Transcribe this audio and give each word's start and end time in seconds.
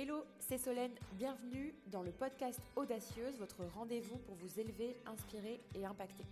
Hello, 0.00 0.24
c'est 0.38 0.58
Solène, 0.58 0.92
bienvenue 1.14 1.74
dans 1.88 2.04
le 2.04 2.12
podcast 2.12 2.60
Audacieuse, 2.76 3.36
votre 3.40 3.64
rendez-vous 3.74 4.16
pour 4.18 4.36
vous 4.36 4.60
élever, 4.60 4.94
inspirer 5.06 5.60
et 5.74 5.84
impacter. 5.84 6.22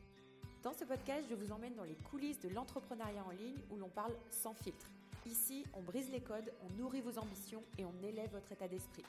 Dans 0.62 0.72
ce 0.72 0.84
podcast, 0.84 1.26
je 1.28 1.34
vous 1.34 1.50
emmène 1.50 1.74
dans 1.74 1.82
les 1.82 1.96
coulisses 2.08 2.38
de 2.38 2.48
l'entrepreneuriat 2.48 3.24
en 3.26 3.32
ligne 3.32 3.58
où 3.72 3.76
l'on 3.76 3.88
parle 3.88 4.14
sans 4.30 4.54
filtre. 4.54 4.86
Ici, 5.26 5.64
on 5.74 5.82
brise 5.82 6.08
les 6.12 6.20
codes, 6.20 6.52
on 6.64 6.80
nourrit 6.80 7.00
vos 7.00 7.18
ambitions 7.18 7.64
et 7.76 7.84
on 7.84 8.06
élève 8.06 8.30
votre 8.30 8.52
état 8.52 8.68
d'esprit. 8.68 9.02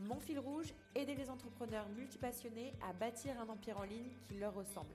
Mon 0.00 0.20
fil 0.20 0.40
rouge, 0.40 0.74
aider 0.94 1.14
les 1.14 1.30
entrepreneurs 1.30 1.88
multipassionnés 1.96 2.74
à 2.86 2.92
bâtir 2.92 3.40
un 3.40 3.48
empire 3.48 3.78
en 3.78 3.84
ligne 3.84 4.12
qui 4.28 4.34
leur 4.34 4.52
ressemble. 4.52 4.92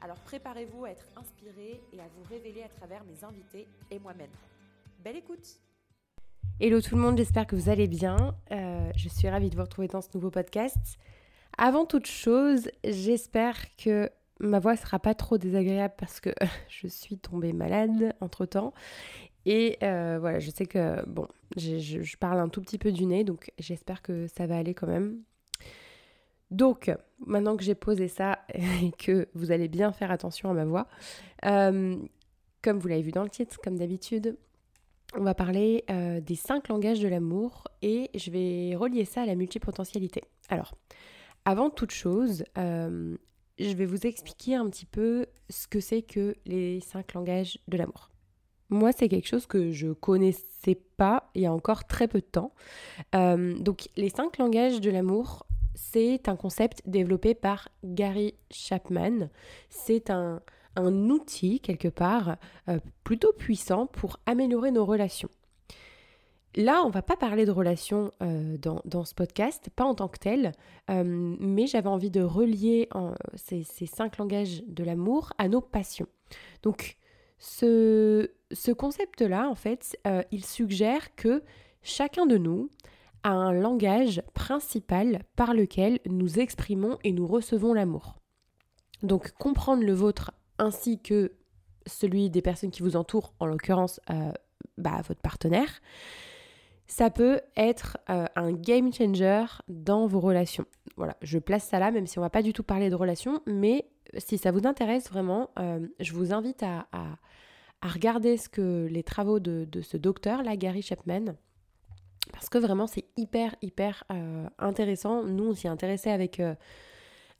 Alors 0.00 0.18
préparez-vous 0.22 0.84
à 0.84 0.90
être 0.90 1.06
inspiré 1.14 1.80
et 1.92 2.00
à 2.00 2.08
vous 2.08 2.24
révéler 2.24 2.64
à 2.64 2.68
travers 2.68 3.04
mes 3.04 3.22
invités 3.22 3.68
et 3.92 4.00
moi-même. 4.00 4.32
Belle 5.04 5.14
écoute 5.14 5.60
Hello 6.58 6.80
tout 6.80 6.96
le 6.96 7.02
monde, 7.02 7.18
j'espère 7.18 7.46
que 7.46 7.54
vous 7.54 7.68
allez 7.68 7.86
bien. 7.86 8.34
Euh, 8.50 8.90
je 8.96 9.10
suis 9.10 9.28
ravie 9.28 9.50
de 9.50 9.56
vous 9.56 9.62
retrouver 9.62 9.88
dans 9.88 10.00
ce 10.00 10.08
nouveau 10.14 10.30
podcast. 10.30 10.96
Avant 11.58 11.84
toute 11.84 12.06
chose, 12.06 12.70
j'espère 12.82 13.56
que 13.76 14.08
ma 14.40 14.58
voix 14.58 14.74
sera 14.74 14.98
pas 14.98 15.12
trop 15.12 15.36
désagréable 15.36 15.92
parce 15.98 16.18
que 16.18 16.30
je 16.70 16.86
suis 16.86 17.18
tombée 17.18 17.52
malade 17.52 18.14
entre 18.22 18.46
temps. 18.46 18.72
Et 19.44 19.76
euh, 19.82 20.16
voilà, 20.18 20.38
je 20.38 20.50
sais 20.50 20.64
que 20.64 21.06
bon, 21.06 21.28
je, 21.58 21.78
je, 21.78 22.16
parle 22.16 22.38
un 22.38 22.48
tout 22.48 22.62
petit 22.62 22.78
peu 22.78 22.90
du 22.90 23.04
nez, 23.04 23.22
donc 23.22 23.52
j'espère 23.58 24.00
que 24.00 24.26
ça 24.26 24.46
va 24.46 24.56
aller 24.56 24.72
quand 24.72 24.86
même. 24.86 25.20
Donc, 26.50 26.90
maintenant 27.26 27.58
que 27.58 27.64
j'ai 27.64 27.74
posé 27.74 28.08
ça 28.08 28.38
et 28.54 28.92
que 28.92 29.28
vous 29.34 29.52
allez 29.52 29.68
bien 29.68 29.92
faire 29.92 30.10
attention 30.10 30.48
à 30.48 30.54
ma 30.54 30.64
voix, 30.64 30.88
euh, 31.44 31.96
comme 32.62 32.78
vous 32.78 32.88
l'avez 32.88 33.02
vu 33.02 33.12
dans 33.12 33.24
le 33.24 33.28
titre, 33.28 33.58
comme 33.62 33.76
d'habitude, 33.76 34.38
on 35.14 35.22
va 35.22 35.34
parler 35.34 35.84
euh, 35.90 36.20
des 36.20 36.34
cinq 36.34 36.68
langages 36.68 37.00
de 37.00 37.08
l'amour 37.08 37.64
et 37.82 38.10
je 38.14 38.30
vais 38.30 38.74
relier 38.74 39.04
ça 39.04 39.22
à 39.22 39.26
la 39.26 39.34
multipotentialité. 39.34 40.22
Alors, 40.48 40.74
avant 41.44 41.70
toute 41.70 41.92
chose, 41.92 42.44
euh, 42.58 43.16
je 43.58 43.72
vais 43.74 43.86
vous 43.86 44.06
expliquer 44.06 44.56
un 44.56 44.68
petit 44.68 44.86
peu 44.86 45.26
ce 45.48 45.68
que 45.68 45.80
c'est 45.80 46.02
que 46.02 46.36
les 46.44 46.80
cinq 46.80 47.14
langages 47.14 47.58
de 47.68 47.76
l'amour. 47.76 48.10
Moi, 48.68 48.90
c'est 48.90 49.08
quelque 49.08 49.28
chose 49.28 49.46
que 49.46 49.70
je 49.70 49.92
connaissais 49.92 50.74
pas 50.96 51.30
il 51.34 51.42
y 51.42 51.46
a 51.46 51.52
encore 51.52 51.84
très 51.84 52.08
peu 52.08 52.20
de 52.20 52.26
temps. 52.26 52.52
Euh, 53.14 53.56
donc, 53.58 53.88
les 53.96 54.10
cinq 54.10 54.38
langages 54.38 54.80
de 54.80 54.90
l'amour, 54.90 55.46
c'est 55.76 56.28
un 56.28 56.36
concept 56.36 56.82
développé 56.84 57.34
par 57.34 57.68
Gary 57.84 58.34
Chapman. 58.50 59.28
C'est 59.70 60.10
un, 60.10 60.42
un 60.76 61.10
outil 61.10 61.60
quelque 61.60 61.88
part 61.88 62.36
euh, 62.68 62.78
plutôt 63.04 63.32
puissant 63.32 63.86
pour 63.86 64.18
améliorer 64.26 64.70
nos 64.70 64.84
relations. 64.84 65.30
Là, 66.54 66.82
on 66.84 66.90
va 66.90 67.02
pas 67.02 67.16
parler 67.16 67.44
de 67.44 67.50
relations 67.50 68.12
euh, 68.22 68.56
dans, 68.56 69.04
ce 69.04 69.14
podcast, 69.14 69.68
pas 69.76 69.84
en 69.84 69.94
tant 69.94 70.08
que 70.08 70.18
tel, 70.18 70.52
euh, 70.90 71.04
mais 71.04 71.66
j'avais 71.66 71.88
envie 71.88 72.10
de 72.10 72.22
relier 72.22 72.88
ces, 73.34 73.62
cinq 73.64 74.16
langages 74.16 74.62
de 74.66 74.82
l'amour 74.82 75.32
à 75.36 75.48
nos 75.48 75.60
passions. 75.60 76.08
Donc, 76.62 76.96
ce, 77.38 78.30
ce 78.52 78.70
concept-là, 78.70 79.50
en 79.50 79.54
fait, 79.54 79.98
il 80.30 80.46
suggère 80.46 81.14
que 81.14 81.42
chacun 81.82 82.24
de 82.24 82.38
nous 82.38 82.70
a 83.22 83.30
un 83.30 83.52
langage 83.52 84.22
principal 84.32 85.24
par 85.36 85.52
lequel 85.52 85.98
nous 86.06 86.38
exprimons 86.38 86.96
et 87.04 87.12
nous 87.12 87.26
recevons 87.26 87.74
l'amour. 87.74 88.16
Donc, 89.02 89.32
comprendre 89.32 89.82
le 89.82 89.92
vôtre 89.92 90.32
ainsi 90.58 91.00
que 91.00 91.32
celui 91.86 92.30
des 92.30 92.42
personnes 92.42 92.70
qui 92.70 92.82
vous 92.82 92.96
entourent, 92.96 93.32
en 93.40 93.46
l'occurrence 93.46 94.00
euh, 94.10 94.32
bah, 94.76 95.00
votre 95.06 95.20
partenaire, 95.20 95.80
ça 96.86 97.10
peut 97.10 97.40
être 97.56 97.98
euh, 98.10 98.26
un 98.36 98.52
game 98.52 98.92
changer 98.92 99.44
dans 99.68 100.06
vos 100.06 100.20
relations. 100.20 100.66
Voilà, 100.96 101.16
je 101.22 101.38
place 101.38 101.64
ça 101.64 101.78
là, 101.78 101.90
même 101.90 102.06
si 102.06 102.18
on 102.18 102.22
va 102.22 102.30
pas 102.30 102.42
du 102.42 102.52
tout 102.52 102.62
parler 102.62 102.90
de 102.90 102.94
relations, 102.94 103.40
mais 103.46 103.88
si 104.18 104.38
ça 104.38 104.50
vous 104.50 104.66
intéresse 104.66 105.10
vraiment, 105.10 105.50
euh, 105.58 105.86
je 106.00 106.12
vous 106.12 106.32
invite 106.32 106.62
à, 106.62 106.86
regarder 107.82 108.36
ce 108.36 108.48
que 108.48 108.88
les 108.90 109.04
travaux 109.04 109.38
de, 109.38 109.80
ce 109.80 109.96
docteur, 109.96 110.42
là, 110.42 110.56
Gary 110.56 110.82
Chapman, 110.82 111.36
parce 112.32 112.48
que 112.48 112.58
vraiment 112.58 112.88
c'est 112.88 113.04
hyper, 113.16 113.54
hyper 113.62 114.02
intéressant. 114.58 115.22
Nous, 115.22 115.50
on 115.50 115.54
s'y 115.54 115.68
intéressait 115.68 116.10
avec 116.10 116.40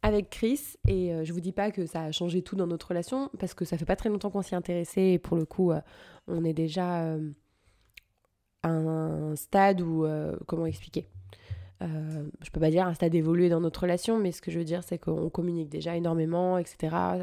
avec 0.02 0.30
Chris 0.30 0.76
et 0.86 1.12
euh, 1.12 1.24
je 1.24 1.32
vous 1.32 1.40
dis 1.40 1.52
pas 1.52 1.70
que 1.70 1.86
ça 1.86 2.02
a 2.02 2.12
changé 2.12 2.42
tout 2.42 2.56
dans 2.56 2.66
notre 2.66 2.88
relation 2.88 3.30
parce 3.38 3.54
que 3.54 3.64
ça 3.64 3.76
fait 3.76 3.84
pas 3.84 3.96
très 3.96 4.08
longtemps 4.08 4.30
qu'on 4.30 4.42
s'y 4.42 4.54
intéressait 4.54 5.14
et 5.14 5.18
pour 5.18 5.36
le 5.36 5.44
coup 5.44 5.72
euh, 5.72 5.80
on 6.28 6.44
est 6.44 6.52
déjà 6.52 7.02
euh, 7.02 7.30
à 8.62 8.68
un 8.68 9.36
stade 9.36 9.80
où 9.80 10.06
comment 10.46 10.66
expliquer 10.66 11.08
je 11.80 12.50
peux 12.52 12.58
pas 12.58 12.70
dire 12.70 12.86
un 12.86 12.94
stade 12.94 13.14
évolué 13.14 13.50
dans 13.50 13.60
notre 13.60 13.80
relation 13.80 14.18
mais 14.18 14.32
ce 14.32 14.40
que 14.40 14.50
je 14.50 14.58
veux 14.58 14.64
dire 14.64 14.82
c'est 14.82 14.98
qu'on 14.98 15.28
communique 15.28 15.68
déjà 15.68 15.94
énormément 15.94 16.56
etc 16.56 16.74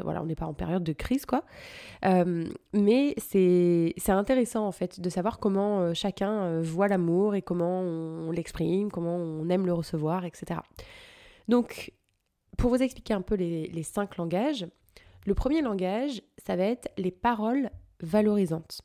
voilà 0.02 0.22
on 0.22 0.26
n'est 0.26 0.36
pas 0.36 0.46
en 0.46 0.54
période 0.54 0.84
de 0.84 0.92
crise 0.92 1.26
quoi. 1.26 1.42
Mais 2.02 3.14
c'est 3.18 3.94
intéressant 4.08 4.64
en 4.66 4.72
fait 4.72 5.00
de 5.00 5.10
savoir 5.10 5.40
comment 5.40 5.92
chacun 5.92 6.60
voit 6.60 6.86
l'amour 6.86 7.34
et 7.34 7.42
comment 7.42 7.80
on 7.80 8.30
l'exprime 8.30 8.92
comment 8.92 9.16
on 9.16 9.48
aime 9.48 9.66
le 9.66 9.72
recevoir 9.72 10.24
etc 10.24 10.60
donc 11.48 11.92
pour 12.56 12.70
vous 12.70 12.82
expliquer 12.82 13.14
un 13.14 13.22
peu 13.22 13.34
les, 13.34 13.82
cinq 13.82 14.16
langages, 14.16 14.66
le 15.26 15.34
premier 15.34 15.62
langage, 15.62 16.22
ça 16.44 16.56
va 16.56 16.64
être 16.64 16.88
les 16.98 17.10
paroles 17.10 17.70
valorisantes. 18.00 18.82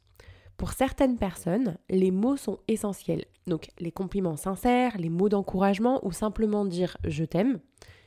Pour 0.58 0.74
certaines 0.74 1.18
personnes, 1.18 1.78
les 1.90 2.12
mots 2.12 2.38
sont 2.38 2.60
essentiels. 2.68 3.26
Donc 3.48 3.70
les 3.80 3.92
compliments 3.92 4.36
sincères, 4.36 4.98
les 4.98 5.10
mots 5.10 5.30
d'encouragement 5.30 6.06
ou 6.06 6.12
simplement 6.12 6.66
dire 6.66 6.98
je 7.06 7.24
t'aime, 7.24 7.60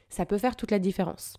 ça 0.09 0.27
peut 0.27 0.39
faire 0.39 0.57
toute 0.57 0.71
la 0.71 0.79
différence. 0.79 1.37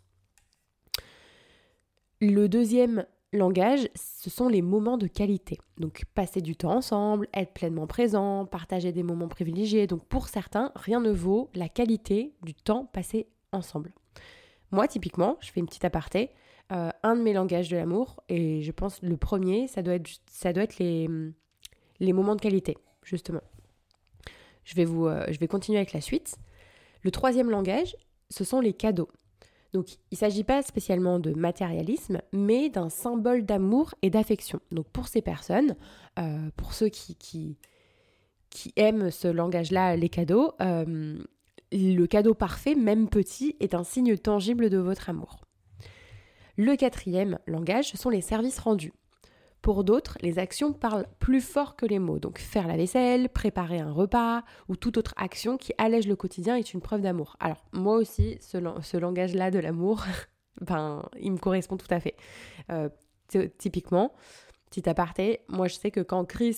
Le 2.20 2.48
deuxième 2.48 3.06
langage, 3.32 3.90
ce 3.96 4.30
sont 4.30 4.48
les 4.48 4.62
moments 4.62 4.98
de 4.98 5.08
qualité. 5.08 5.60
Donc 5.78 6.04
passer 6.14 6.42
du 6.42 6.56
temps 6.56 6.76
ensemble, 6.76 7.28
être 7.34 7.54
pleinement 7.54 7.88
présent, 7.88 8.46
partager 8.46 8.92
des 8.92 9.04
moments 9.04 9.28
privilégiés. 9.28 9.88
Donc 9.88 10.06
pour 10.06 10.28
certains, 10.28 10.72
rien 10.76 11.00
ne 11.00 11.12
vaut 11.12 11.50
la 11.54 11.70
qualité 11.70 12.34
du 12.44 12.54
temps 12.54 12.86
passé 12.86 13.28
ensemble. 13.52 13.94
Moi, 14.74 14.88
typiquement, 14.88 15.38
je 15.40 15.52
fais 15.52 15.60
une 15.60 15.68
petite 15.68 15.86
aparté, 15.86 16.32
euh, 16.72 16.90
un 17.04 17.16
de 17.16 17.22
mes 17.22 17.34
langages 17.34 17.70
de 17.70 17.78
l'amour, 17.78 18.24
et 18.28 18.64
je 18.64 18.72
pense 18.72 19.04
le 19.04 19.18
premier, 19.18 19.68
ça 19.68 19.84
doit 19.84 19.94
être, 19.94 20.80
les, 20.80 21.08
moments 22.12 22.36
de 22.36 22.42
qualité, 22.42 22.80
justement. 23.04 23.44
Je 24.64 24.74
vais, 24.74 24.86
vous, 24.86 25.06
euh, 25.06 25.26
je 25.30 25.38
vais 25.38 25.48
continuer 25.48 25.78
avec 25.78 25.94
la 25.94 26.02
suite. 26.02 26.38
Le 27.04 27.12
troisième 27.12 27.52
langage, 27.52 27.96
ce 28.32 28.44
sont 28.44 28.62
les 28.62 28.74
cadeaux. 28.74 29.10
Donc, 29.74 29.94
il 30.10 30.14
ne 30.14 30.18
s'agit 30.18 30.44
pas 30.44 30.64
spécialement 30.64 31.20
de 31.20 31.34
matérialisme, 31.34 32.20
mais 32.32 32.70
d'un 32.70 32.90
symbole 32.90 33.46
d'amour 33.46 33.94
et 34.02 34.10
d'affection. 34.10 34.60
Donc, 34.72 34.88
pour 34.88 35.08
ces 35.08 35.22
personnes, 35.22 35.76
euh, 36.18 36.50
pour 36.58 36.74
ceux 36.74 36.90
qui, 36.90 37.60
aiment 38.76 39.12
ce 39.12 39.28
langage-là, 39.28 39.96
les 39.98 40.10
cadeaux, 40.10 40.56
le 41.74 42.06
cadeau 42.06 42.34
parfait, 42.34 42.76
même 42.76 43.10
petit, 43.10 43.56
est 43.60 43.74
un 43.74 43.84
signe 43.84 44.18
tangible 44.18 44.70
de 44.70 44.78
votre 44.78 45.10
amour. 45.10 45.42
Le 46.56 46.76
quatrième 46.76 47.40
langage, 47.48 47.90
ce 47.90 47.98
sont 47.98 48.10
les 48.10 48.22
services 48.22 48.60
rendus. 48.60 48.94
Pour 49.64 49.86
d'autres, 49.86 50.18
les 50.22 50.40
actions 50.40 50.74
parlent 50.74 51.08
plus 51.20 51.40
fort 51.40 51.78
que 51.78 51.86
les 51.86 51.98
mots. 51.98 52.20
Donc 52.20 52.38
faire 52.38 52.68
la 52.68 52.76
vaisselle, 52.76 53.30
préparer 53.30 53.80
un 53.80 53.94
repas 53.94 54.44
ou 54.68 54.76
toute 54.76 54.98
autre 54.98 55.14
action 55.16 55.58
qui 55.58 55.72
allège 55.78 56.06
le 56.06 56.18
quotidien 56.18 56.58
est 56.58 56.74
une 56.74 56.82
preuve 56.82 57.02
d'amour. 57.02 57.38
Alors 57.40 57.64
moi 57.72 57.96
aussi, 57.96 58.38
ce, 58.42 58.98
langage-là 58.98 59.52
de 59.52 59.60
l'amour, 59.60 60.04
ben, 60.62 61.02
il 61.20 61.32
me 61.32 61.38
correspond 61.38 61.78
tout 61.78 61.88
à 61.90 62.02
fait. 62.02 62.18
Euh, 62.72 62.90
typiquement, 63.58 64.12
petit 64.70 64.88
aparté, 64.88 65.40
moi 65.48 65.70
je 65.70 65.76
sais 65.76 65.92
que 65.92 66.02
quand 66.02 66.26
Chris, 66.26 66.58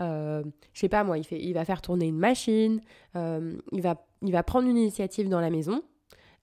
euh, 0.00 0.42
je 0.72 0.80
sais 0.80 0.88
pas 0.88 1.04
moi, 1.04 1.18
il, 1.18 1.54
va 1.54 1.64
faire 1.64 1.80
tourner 1.80 2.08
une 2.08 2.18
machine, 2.18 2.80
euh, 3.14 3.56
il 3.70 3.80
va 3.80 3.94
il 4.22 4.32
va 4.32 4.42
prendre 4.42 4.68
une 4.68 4.76
initiative 4.76 5.28
dans 5.28 5.40
la 5.40 5.50
maison, 5.50 5.82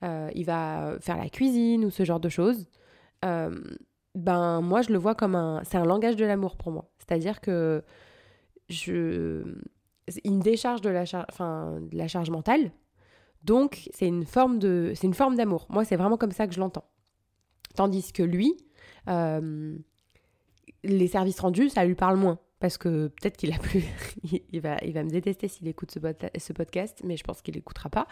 euh, 0.03 0.29
il 0.35 0.45
va 0.45 0.97
faire 0.99 1.17
la 1.17 1.29
cuisine 1.29 1.85
ou 1.85 1.89
ce 1.89 2.03
genre 2.05 2.19
de 2.19 2.29
choses. 2.29 2.67
Euh, 3.25 3.59
ben 4.15 4.61
moi 4.61 4.81
je 4.81 4.91
le 4.91 4.97
vois 4.97 5.15
comme 5.15 5.35
un, 5.35 5.61
c'est 5.63 5.77
un 5.77 5.85
langage 5.85 6.15
de 6.15 6.25
l'amour 6.25 6.55
pour 6.55 6.71
moi. 6.71 6.89
C'est-à-dire 6.99 7.41
que 7.41 7.83
je, 8.69 9.43
il 10.23 10.33
me 10.33 10.41
décharge 10.41 10.81
de 10.81 10.89
la, 10.89 11.03
enfin, 11.29 11.79
de 11.81 11.97
la 11.97 12.07
charge 12.07 12.29
mentale. 12.29 12.71
Donc 13.43 13.89
c'est 13.93 14.07
une 14.07 14.25
forme 14.25 14.59
de, 14.59 14.93
c'est 14.95 15.07
une 15.07 15.13
forme 15.13 15.35
d'amour. 15.35 15.67
Moi 15.69 15.85
c'est 15.85 15.95
vraiment 15.95 16.17
comme 16.17 16.31
ça 16.31 16.47
que 16.47 16.53
je 16.53 16.59
l'entends. 16.59 16.85
Tandis 17.75 18.11
que 18.11 18.23
lui, 18.23 18.57
euh, 19.07 19.77
les 20.83 21.07
services 21.07 21.39
rendus, 21.39 21.69
ça 21.69 21.85
lui 21.85 21.95
parle 21.95 22.17
moins 22.17 22.39
parce 22.59 22.77
que 22.77 23.07
peut-être 23.07 23.37
qu'il 23.37 23.53
a 23.53 23.57
plus, 23.57 23.83
il 24.51 24.61
va, 24.61 24.77
il 24.83 24.93
va 24.93 25.03
me 25.03 25.09
détester 25.09 25.47
s'il 25.47 25.67
écoute 25.67 25.91
ce, 25.91 26.53
podcast, 26.53 27.01
mais 27.03 27.17
je 27.17 27.23
pense 27.23 27.41
qu'il 27.41 27.55
n'écoutera 27.55 27.89
pas. 27.89 28.07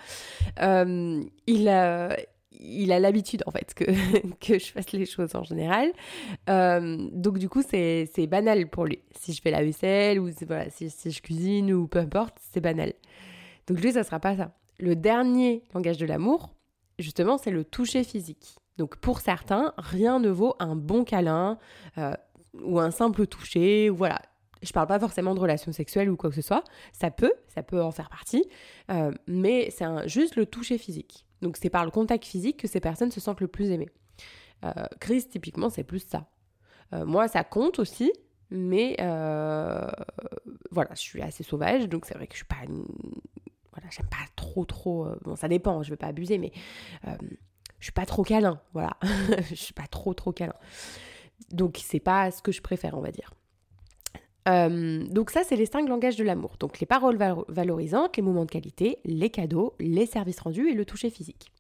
Euh, 0.62 1.22
il 1.48 1.68
a, 1.68 2.16
il 2.52 2.92
a 2.92 3.00
l'habitude 3.00 3.44
en 3.46 3.52
fait 3.52 3.74
que, 3.74 3.86
que 4.40 4.60
je 4.60 4.72
fasse 4.72 4.92
les 4.92 5.06
choses 5.06 5.36
en 5.36 5.44
général. 5.44 5.92
Euh, 6.50 7.10
donc 7.12 7.38
du 7.38 7.50
coup 7.50 7.64
c'est 7.68 8.28
banal 8.28 8.70
pour 8.70 8.86
lui. 8.86 9.00
Si 9.20 9.34
je 9.34 9.42
fais 9.42 9.52
la 9.52 9.64
vaisselle 9.64 10.20
ou 10.20 10.30
voilà, 10.48 10.70
si, 10.70 10.90
si 10.90 11.12
je 11.12 11.22
cuisine 11.22 11.74
ou 11.74 11.88
peu 11.88 12.00
importe, 12.00 12.38
c'est 12.52 12.62
banal. 12.62 12.94
Donc 13.68 13.82
lui, 13.82 13.92
ça 13.92 14.04
sera 14.04 14.20
pas 14.20 14.36
ça. 14.36 14.52
Le 14.80 14.96
dernier 14.96 15.64
langage 15.74 15.98
de 15.98 16.06
l'amour, 16.06 16.54
justement, 17.00 17.38
c'est 17.38 17.52
le 17.52 17.64
toucher 17.64 18.04
physique. 18.04 18.56
Donc 18.78 18.98
pour 18.98 19.20
certains, 19.22 19.74
rien 19.78 20.20
ne 20.20 20.30
vaut 20.30 20.56
un 20.60 20.76
bon 20.76 21.04
câlin 21.04 21.58
euh, 21.98 22.14
ou 22.62 22.80
un 22.80 22.92
simple 22.92 23.26
toucher, 23.26 23.90
voilà. 23.90 24.22
Je 24.64 24.72
parle 24.72 24.88
pas 24.88 25.00
forcément 25.00 25.36
de 25.36 25.40
relations 25.40 25.72
sexuelles 25.72 26.10
ou 26.10 26.16
quoi 26.16 26.30
que 26.30 26.36
ce 26.36 26.42
soit. 26.42 26.64
Ça 26.94 27.12
peut, 27.12 27.34
ça 27.48 27.64
peut 27.64 27.82
en 27.82 27.92
faire 27.92 28.10
partie, 28.10 28.46
euh, 28.92 29.12
mais 29.28 29.70
c'est 29.72 29.86
juste 30.08 30.36
le 30.36 30.46
toucher 30.46 30.78
physique. 30.78 31.26
Donc 31.42 31.58
c'est 31.58 31.70
par 31.70 31.86
le 31.86 31.92
contact 31.92 32.26
physique 32.26 32.58
que 32.58 32.68
ces 32.68 32.80
personnes 32.80 33.12
se 33.12 33.20
sentent 33.20 33.42
le 33.42 33.48
plus 33.48 33.72
aimées. 33.72 33.90
Euh, 34.64 34.72
Chris, 35.00 35.28
typiquement, 35.30 35.70
c'est 35.70 35.84
plus 35.84 36.06
ça. 36.08 36.28
moi, 36.92 37.28
ça 37.28 37.44
compte 37.44 37.80
aussi, 37.80 38.12
mais 38.50 38.96
voilà, 40.72 40.90
je 40.92 41.02
suis 41.02 41.22
assez 41.22 41.44
sauvage, 41.44 41.90
donc 41.90 42.06
c'est 42.06 42.16
vrai 42.16 42.28
que 42.28 42.34
je 42.34 42.38
suis 42.38 42.46
pas 42.46 42.56
voilà, 43.74 43.90
j'aime 43.90 44.08
pas 44.08 44.26
trop 44.38 44.64
trop. 44.64 45.08
bon, 45.24 45.36
ça 45.36 45.50
dépend, 45.50 45.84
je 45.84 45.90
veux 45.90 45.98
pas 45.98 46.08
abuser, 46.08 46.38
mais 46.38 46.54
je 47.80 47.86
suis 47.86 47.92
pas 47.92 48.06
trop 48.06 48.24
câlin, 48.24 48.60
voilà. 48.74 48.98
je 49.50 49.56
suis 49.56 49.74
pas 49.74 49.88
trop 49.88 50.14
trop 50.14 50.32
câlin. 50.32 50.56
Donc 51.52 51.80
c'est 51.84 52.00
pas 52.00 52.32
ce 52.32 52.42
que 52.42 52.52
je 52.52 52.62
préfère, 52.62 52.98
on 52.98 53.02
va 53.02 53.12
dire. 53.12 53.34
Euh, 54.48 55.04
donc 55.10 55.32
ça, 55.32 55.44
c'est 55.44 55.56
les 55.56 55.66
cinq 55.66 55.90
langages 55.90 56.16
de 56.16 56.24
l'amour. 56.24 56.56
Donc 56.60 56.80
les 56.80 56.86
paroles 56.86 57.18
valorisantes, 57.48 58.18
les 58.18 58.24
moments 58.24 58.46
de 58.46 58.52
qualité, 58.52 59.00
les 59.06 59.30
cadeaux, 59.30 59.74
les 59.80 60.06
services 60.06 60.40
rendus 60.40 60.70
et 60.70 60.74
le 60.74 60.86
toucher 60.86 61.10
physique. 61.10 61.52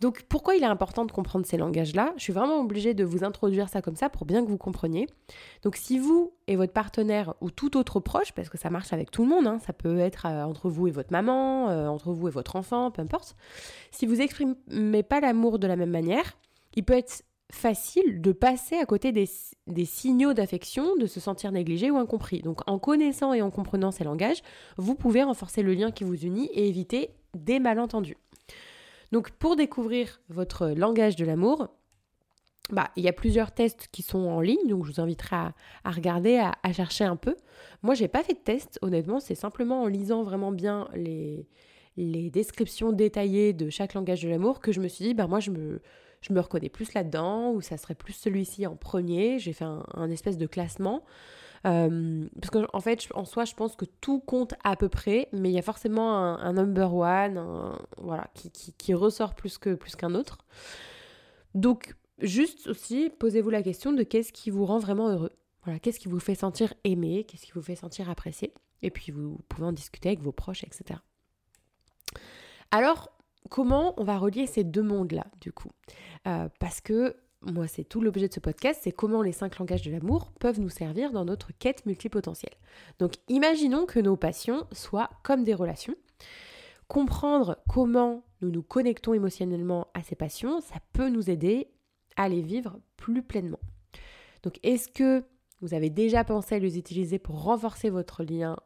Donc 0.00 0.22
pourquoi 0.28 0.54
il 0.54 0.62
est 0.62 0.66
important 0.66 1.04
de 1.04 1.10
comprendre 1.10 1.44
ces 1.44 1.56
langages-là? 1.56 2.12
Je 2.16 2.22
suis 2.22 2.32
vraiment 2.32 2.60
obligée 2.60 2.94
de 2.94 3.04
vous 3.04 3.24
introduire 3.24 3.68
ça 3.68 3.82
comme 3.82 3.96
ça 3.96 4.08
pour 4.08 4.26
bien 4.26 4.44
que 4.44 4.48
vous 4.48 4.58
compreniez. 4.58 5.08
Donc 5.64 5.74
si 5.74 5.98
vous 5.98 6.32
et 6.46 6.54
votre 6.54 6.72
partenaire 6.72 7.34
ou 7.40 7.50
tout 7.50 7.76
autre 7.76 7.98
proche, 7.98 8.32
parce 8.32 8.48
que 8.48 8.58
ça 8.58 8.70
marche 8.70 8.92
avec 8.92 9.10
tout 9.10 9.24
le 9.24 9.28
monde, 9.28 9.48
hein, 9.48 9.58
ça 9.58 9.72
peut 9.72 9.98
être 9.98 10.26
euh, 10.26 10.44
entre 10.44 10.68
vous 10.68 10.86
et 10.86 10.92
votre 10.92 11.10
maman, 11.10 11.68
euh, 11.70 11.88
entre 11.88 12.12
vous 12.12 12.28
et 12.28 12.30
votre 12.30 12.54
enfant, 12.54 12.92
peu 12.92 13.02
importe, 13.02 13.34
si 13.90 14.06
vous 14.06 14.20
exprimez 14.20 15.02
pas 15.02 15.18
l'amour 15.18 15.58
de 15.58 15.66
la 15.66 15.74
même 15.74 15.90
manière, 15.90 16.36
il 16.76 16.84
peut 16.84 16.94
être 16.94 17.24
facile 17.50 18.20
de 18.20 18.32
passer 18.32 18.76
à 18.76 18.84
côté 18.84 19.12
des, 19.12 19.84
signaux 19.84 20.34
d'affection, 20.34 20.96
de 20.96 21.06
se 21.06 21.20
sentir 21.20 21.52
négligé 21.52 21.90
ou 21.90 21.96
incompris. 21.96 22.42
Donc 22.42 22.60
en 22.66 22.78
connaissant 22.78 23.32
et 23.32 23.42
en 23.42 23.50
comprenant 23.50 23.90
ces 23.90 24.04
langages, 24.04 24.42
vous 24.76 24.94
pouvez 24.94 25.22
renforcer 25.22 25.62
le 25.62 25.74
lien 25.74 25.90
qui 25.90 26.04
vous 26.04 26.16
unit 26.16 26.50
et 26.52 26.68
éviter 26.68 27.10
des 27.34 27.58
malentendus. 27.58 28.16
Donc 29.12 29.30
pour 29.30 29.56
découvrir 29.56 30.20
votre 30.28 30.68
langage 30.68 31.16
de 31.16 31.24
l'amour, 31.24 31.68
bah, 32.70 32.90
il 32.96 33.04
y 33.04 33.08
a 33.08 33.14
plusieurs 33.14 33.52
tests 33.52 33.88
qui 33.90 34.02
sont 34.02 34.26
en 34.26 34.42
ligne, 34.42 34.68
donc 34.68 34.84
je 34.84 34.92
vous 34.92 35.00
inviterai 35.00 35.36
à, 35.36 35.54
regarder, 35.90 36.36
à, 36.36 36.72
chercher 36.74 37.04
un 37.04 37.16
peu. 37.16 37.34
Moi, 37.82 37.94
j'ai 37.94 38.08
pas 38.08 38.22
fait 38.22 38.34
de 38.34 38.40
test, 38.40 38.78
honnêtement, 38.82 39.20
c'est 39.20 39.34
simplement 39.34 39.84
en 39.84 39.86
lisant 39.86 40.22
vraiment 40.22 40.52
bien 40.52 40.86
les, 40.94 41.48
les 41.96 42.28
descriptions 42.28 42.92
détaillées 42.92 43.54
de 43.54 43.70
chaque 43.70 43.94
langage 43.94 44.22
de 44.22 44.28
l'amour 44.28 44.60
que 44.60 44.70
je 44.70 44.80
me 44.80 44.88
suis 44.88 45.06
dit, 45.06 45.14
bah 45.14 45.26
moi, 45.26 45.40
je 45.40 45.50
me, 45.50 45.80
je 46.20 46.32
me 46.32 46.40
reconnais 46.40 46.68
plus 46.68 46.94
là-dedans, 46.94 47.52
ou 47.52 47.60
ça 47.60 47.76
serait 47.76 47.94
plus 47.94 48.12
celui-ci 48.12 48.66
en 48.66 48.76
premier. 48.76 49.38
J'ai 49.38 49.52
fait 49.52 49.64
un 49.66 50.10
espèce 50.10 50.38
de 50.38 50.46
classement. 50.46 51.04
Euh, 51.66 52.28
parce 52.40 52.50
qu'en 52.50 52.66
en 52.72 52.80
fait, 52.80 53.08
en 53.14 53.24
soi, 53.24 53.44
je 53.44 53.54
pense 53.54 53.76
que 53.76 53.84
tout 53.84 54.20
compte 54.20 54.54
à 54.64 54.76
peu 54.76 54.88
près, 54.88 55.28
mais 55.32 55.50
il 55.50 55.54
y 55.54 55.58
a 55.58 55.62
forcément 55.62 56.16
un, 56.16 56.52
number 56.52 56.94
one 56.94 57.76
voilà, 57.98 58.28
qui, 58.32 58.94
ressort 58.94 59.34
plus 59.34 59.58
qu'un 59.58 59.76
plus 59.76 59.96
qu'un 59.96 60.14
autre. 60.14 60.38
Donc, 61.54 61.94
juste 62.20 62.68
aussi, 62.68 63.10
posez-vous 63.10 63.50
la 63.50 63.62
question 63.62 63.92
de 63.92 64.02
qu'est-ce 64.02 64.32
qui 64.32 64.50
vous 64.50 64.66
rend 64.66 64.78
vraiment 64.78 65.08
heureux. 65.08 65.32
Voilà, 65.64 65.78
qu'est-ce 65.80 65.98
qui 65.98 66.08
vous 66.08 66.20
fait 66.20 66.34
sentir 66.34 66.72
aimé, 66.84 67.24
qu'est-ce 67.24 67.44
qui 67.44 67.52
vous 67.52 67.62
fait 67.62 67.76
sentir 67.76 68.08
apprécié. 68.08 68.54
Et 68.82 68.90
puis, 68.90 69.12
vous 69.12 69.38
pouvez 69.48 69.66
en 69.66 69.72
discuter 69.72 70.08
avec 70.10 70.20
vos 70.20 70.32
proches, 70.32 70.62
etc. 70.62 71.00
Alors, 72.70 73.10
comment 73.50 73.94
on 74.00 74.04
va 74.04 74.18
relier 74.18 74.46
ces 74.46 74.64
deux 74.64 74.82
mondes-là, 74.82 75.26
du 75.40 75.52
coup 75.52 75.70
euh, 76.26 76.48
Parce 76.58 76.80
que 76.80 77.16
moi 77.42 77.66
c'est 77.68 77.84
tout 77.84 78.00
l'objet 78.00 78.28
de 78.28 78.34
ce 78.34 78.40
podcast, 78.40 78.80
c'est 78.82 78.92
comment 78.92 79.22
les 79.22 79.32
cinq 79.32 79.58
langages 79.58 79.82
de 79.82 79.92
l'amour 79.92 80.32
peuvent 80.40 80.60
nous 80.60 80.68
servir 80.68 81.12
dans 81.12 81.24
notre 81.24 81.52
quête 81.58 81.86
multipotentielle. 81.86 82.54
Donc 82.98 83.14
imaginons 83.28 83.86
que 83.86 84.00
nos 84.00 84.16
passions 84.16 84.66
soient 84.72 85.10
comme 85.22 85.44
des 85.44 85.54
relations. 85.54 85.94
Comprendre 86.88 87.58
comment 87.68 88.24
nous 88.40 88.50
nous 88.50 88.62
connectons 88.62 89.14
émotionnellement 89.14 89.88
à 89.94 90.02
ces 90.02 90.16
passions, 90.16 90.60
ça 90.60 90.76
peut 90.92 91.08
nous 91.08 91.30
aider 91.30 91.68
à 92.16 92.28
les 92.28 92.40
vivre 92.40 92.80
plus 92.96 93.22
pleinement. 93.22 93.60
Donc 94.42 94.58
est-ce 94.62 94.88
que 94.88 95.24
vous 95.60 95.74
avez 95.74 95.90
déjà 95.90 96.24
pensé 96.24 96.54
à 96.54 96.58
les 96.58 96.78
utiliser 96.78 97.18
pour 97.18 97.42
renforcer 97.42 97.90
votre 97.90 98.22
lien 98.22 98.56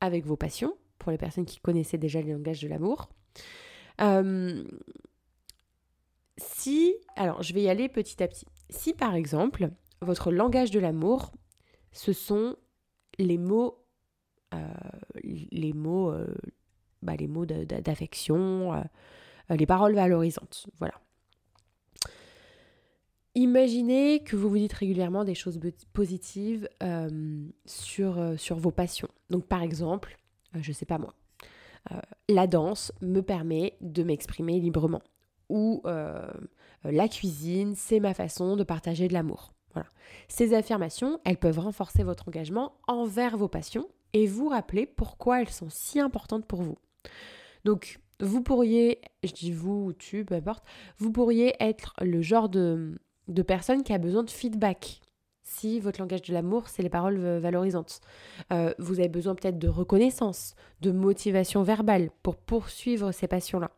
avec 0.00 0.26
vos 0.26 0.36
passions, 0.36 0.76
pour 0.98 1.12
les 1.12 1.18
personnes 1.18 1.44
qui 1.46 1.60
connaissaient 1.60 1.98
déjà 1.98 2.20
les 2.20 2.32
langages 2.32 2.60
de 2.60 2.68
l'amour? 2.68 3.08
Euh, 4.00 4.64
si, 6.36 6.94
alors 7.16 7.42
je 7.42 7.52
vais 7.52 7.62
y 7.62 7.68
aller 7.68 7.88
petit 7.88 8.22
à 8.22 8.28
petit. 8.28 8.46
Si 8.70 8.94
par 8.94 9.14
exemple, 9.14 9.70
votre 10.00 10.32
langage 10.32 10.70
de 10.70 10.80
l'amour, 10.80 11.32
ce 11.92 12.12
sont 12.12 12.56
les 13.18 13.38
mots, 13.38 13.84
euh, 14.54 14.66
les 15.22 15.72
mots, 15.72 16.10
euh, 16.10 16.34
bah, 17.02 17.16
les 17.16 17.28
mots 17.28 17.46
d'affection, 17.46 18.82
les 19.50 19.66
paroles 19.66 19.94
valorisantes, 19.94 20.66
voilà. 20.78 20.94
Imaginez 23.34 24.22
que 24.24 24.36
vous 24.36 24.50
vous 24.50 24.58
dites 24.58 24.74
régulièrement 24.74 25.24
des 25.24 25.34
choses 25.34 25.58
positives 25.94 26.68
sur, 27.64 28.38
sur 28.38 28.58
vos 28.58 28.70
passions. 28.70 29.08
Donc 29.30 29.46
par 29.46 29.62
exemple, 29.62 30.18
je 30.54 30.70
sais 30.70 30.84
pas 30.84 30.98
moi, 30.98 31.14
la 32.28 32.46
danse 32.46 32.92
me 33.00 33.20
permet 33.20 33.76
de 33.80 34.02
m'exprimer 34.02 34.60
librement 34.60 35.02
ou 35.52 35.82
euh, 35.84 36.26
la 36.82 37.08
cuisine, 37.08 37.74
c'est 37.76 38.00
ma 38.00 38.14
façon 38.14 38.56
de 38.56 38.64
partager 38.64 39.06
de 39.06 39.12
l'amour. 39.12 39.52
Voilà. 39.74 39.88
Ces 40.28 40.54
affirmations, 40.54 41.20
elles 41.24 41.36
peuvent 41.36 41.58
renforcer 41.58 42.02
votre 42.02 42.28
engagement 42.28 42.72
envers 42.88 43.36
vos 43.36 43.48
passions 43.48 43.86
et 44.14 44.26
vous 44.26 44.48
rappeler 44.48 44.86
pourquoi 44.86 45.42
elles 45.42 45.50
sont 45.50 45.68
si 45.68 46.00
importantes 46.00 46.46
pour 46.46 46.62
vous. 46.62 46.78
Donc, 47.64 48.00
vous 48.20 48.42
pourriez, 48.42 49.00
je 49.24 49.32
dis 49.32 49.52
vous 49.52 49.86
ou 49.88 49.92
tu, 49.92 50.24
peu 50.24 50.34
importe, 50.34 50.64
vous 50.98 51.12
pourriez 51.12 51.54
être 51.60 51.94
le 52.00 52.22
genre 52.22 52.48
de, 52.48 52.98
de 53.28 53.42
personne 53.42 53.82
qui 53.82 53.92
a 53.92 53.98
besoin 53.98 54.22
de 54.22 54.30
feedback. 54.30 55.00
Si 55.52 55.80
votre 55.80 56.00
langage 56.00 56.22
de 56.22 56.32
l'amour, 56.32 56.68
c'est 56.68 56.82
les 56.82 56.88
paroles 56.88 57.18
valorisantes. 57.38 58.00
Euh, 58.52 58.72
vous 58.78 59.00
avez 59.00 59.10
besoin 59.10 59.34
peut-être 59.34 59.58
de 59.58 59.68
reconnaissance, 59.68 60.54
de 60.80 60.90
motivation 60.90 61.62
verbale 61.62 62.10
pour 62.22 62.36
poursuivre 62.36 63.12
ces 63.12 63.28
passions-là. 63.28 63.70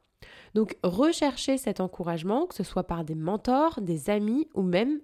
Donc 0.54 0.76
recherchez 0.84 1.58
cet 1.58 1.80
encouragement, 1.80 2.46
que 2.46 2.54
ce 2.54 2.62
soit 2.62 2.84
par 2.84 3.04
des 3.04 3.16
mentors, 3.16 3.80
des 3.80 4.08
amis 4.08 4.48
ou 4.54 4.62
même 4.62 5.00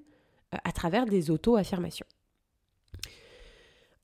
euh, 0.54 0.58
à 0.62 0.70
travers 0.70 1.06
des 1.06 1.32
auto-affirmations. 1.32 2.06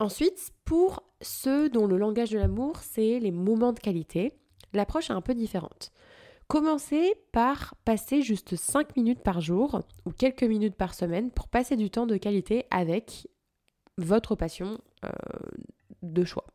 Ensuite, 0.00 0.50
pour 0.64 1.04
ceux 1.22 1.70
dont 1.70 1.86
le 1.86 1.96
langage 1.96 2.30
de 2.30 2.38
l'amour, 2.38 2.78
c'est 2.80 3.20
les 3.20 3.30
moments 3.30 3.72
de 3.72 3.78
qualité, 3.78 4.32
l'approche 4.72 5.08
est 5.10 5.14
un 5.14 5.22
peu 5.22 5.34
différente. 5.34 5.92
Commencez 6.48 7.14
par 7.32 7.74
passer 7.84 8.22
juste 8.22 8.54
5 8.54 8.96
minutes 8.96 9.22
par 9.22 9.40
jour 9.40 9.80
ou 10.04 10.10
quelques 10.12 10.44
minutes 10.44 10.76
par 10.76 10.94
semaine 10.94 11.30
pour 11.30 11.48
passer 11.48 11.76
du 11.76 11.90
temps 11.90 12.06
de 12.06 12.16
qualité 12.16 12.66
avec 12.70 13.26
votre 13.98 14.36
passion 14.36 14.78
euh, 15.04 15.10
de 16.02 16.24
choix. 16.24 16.46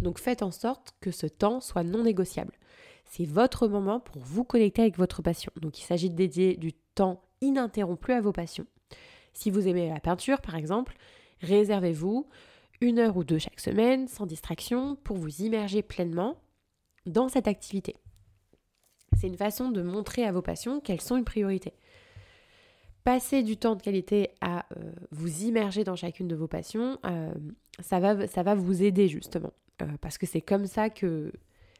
Donc 0.00 0.18
faites 0.18 0.42
en 0.42 0.52
sorte 0.52 0.94
que 1.00 1.10
ce 1.10 1.26
temps 1.26 1.60
soit 1.60 1.82
non 1.82 2.04
négociable. 2.04 2.56
C'est 3.04 3.24
votre 3.24 3.66
moment 3.66 3.98
pour 3.98 4.22
vous 4.22 4.44
connecter 4.44 4.82
avec 4.82 4.96
votre 4.96 5.22
passion. 5.22 5.52
Donc 5.60 5.80
il 5.80 5.82
s'agit 5.82 6.10
de 6.10 6.14
dédier 6.14 6.56
du 6.56 6.72
temps 6.72 7.22
ininterrompu 7.40 8.12
à 8.12 8.20
vos 8.20 8.32
passions. 8.32 8.66
Si 9.32 9.50
vous 9.50 9.66
aimez 9.66 9.88
la 9.88 10.00
peinture, 10.00 10.40
par 10.40 10.54
exemple, 10.54 10.96
réservez-vous 11.40 12.28
une 12.80 12.98
heure 12.98 13.16
ou 13.16 13.24
deux 13.24 13.38
chaque 13.38 13.60
semaine, 13.60 14.08
sans 14.08 14.26
distraction, 14.26 14.96
pour 14.96 15.16
vous 15.16 15.42
immerger 15.42 15.82
pleinement 15.82 16.36
dans 17.06 17.28
cette 17.28 17.48
activité. 17.48 17.96
C'est 19.16 19.26
une 19.26 19.36
façon 19.36 19.70
de 19.70 19.82
montrer 19.82 20.24
à 20.24 20.32
vos 20.32 20.42
passions 20.42 20.80
qu'elles 20.80 21.00
sont 21.00 21.16
une 21.16 21.24
priorité. 21.24 21.72
Passer 23.04 23.42
du 23.42 23.56
temps 23.56 23.74
de 23.74 23.82
qualité 23.82 24.30
à 24.40 24.64
euh, 24.76 24.92
vous 25.10 25.42
immerger 25.42 25.84
dans 25.84 25.96
chacune 25.96 26.28
de 26.28 26.36
vos 26.36 26.46
passions, 26.46 26.98
euh, 27.04 27.32
ça, 27.80 27.98
va, 27.98 28.54
vous 28.54 28.82
aider 28.82 29.08
justement. 29.08 29.52
Euh, 29.80 29.86
parce 30.00 30.18
que 30.18 30.26
c'est 30.26 30.40
comme 30.40 30.66
ça 30.66 30.88
que 30.88 31.32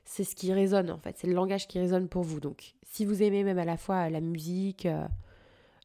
c'est 0.05 0.25
ce 0.25 0.35
qui 0.35 0.53
résonne 0.53 0.91
en 0.91 0.99
fait, 0.99 1.17
c'est 1.19 1.29
le 1.29 1.35
langage 1.35 1.69
qui 1.69 1.79
résonne 1.79 2.09
pour 2.09 2.23
vous. 2.23 2.41
Donc 2.41 2.75
si 2.83 3.05
vous 3.05 3.23
aimez 3.23 3.45
même 3.45 3.59
à 3.59 3.65
la 3.65 3.77
fois 3.77 4.11
la 4.11 4.21
musique, 4.21 4.89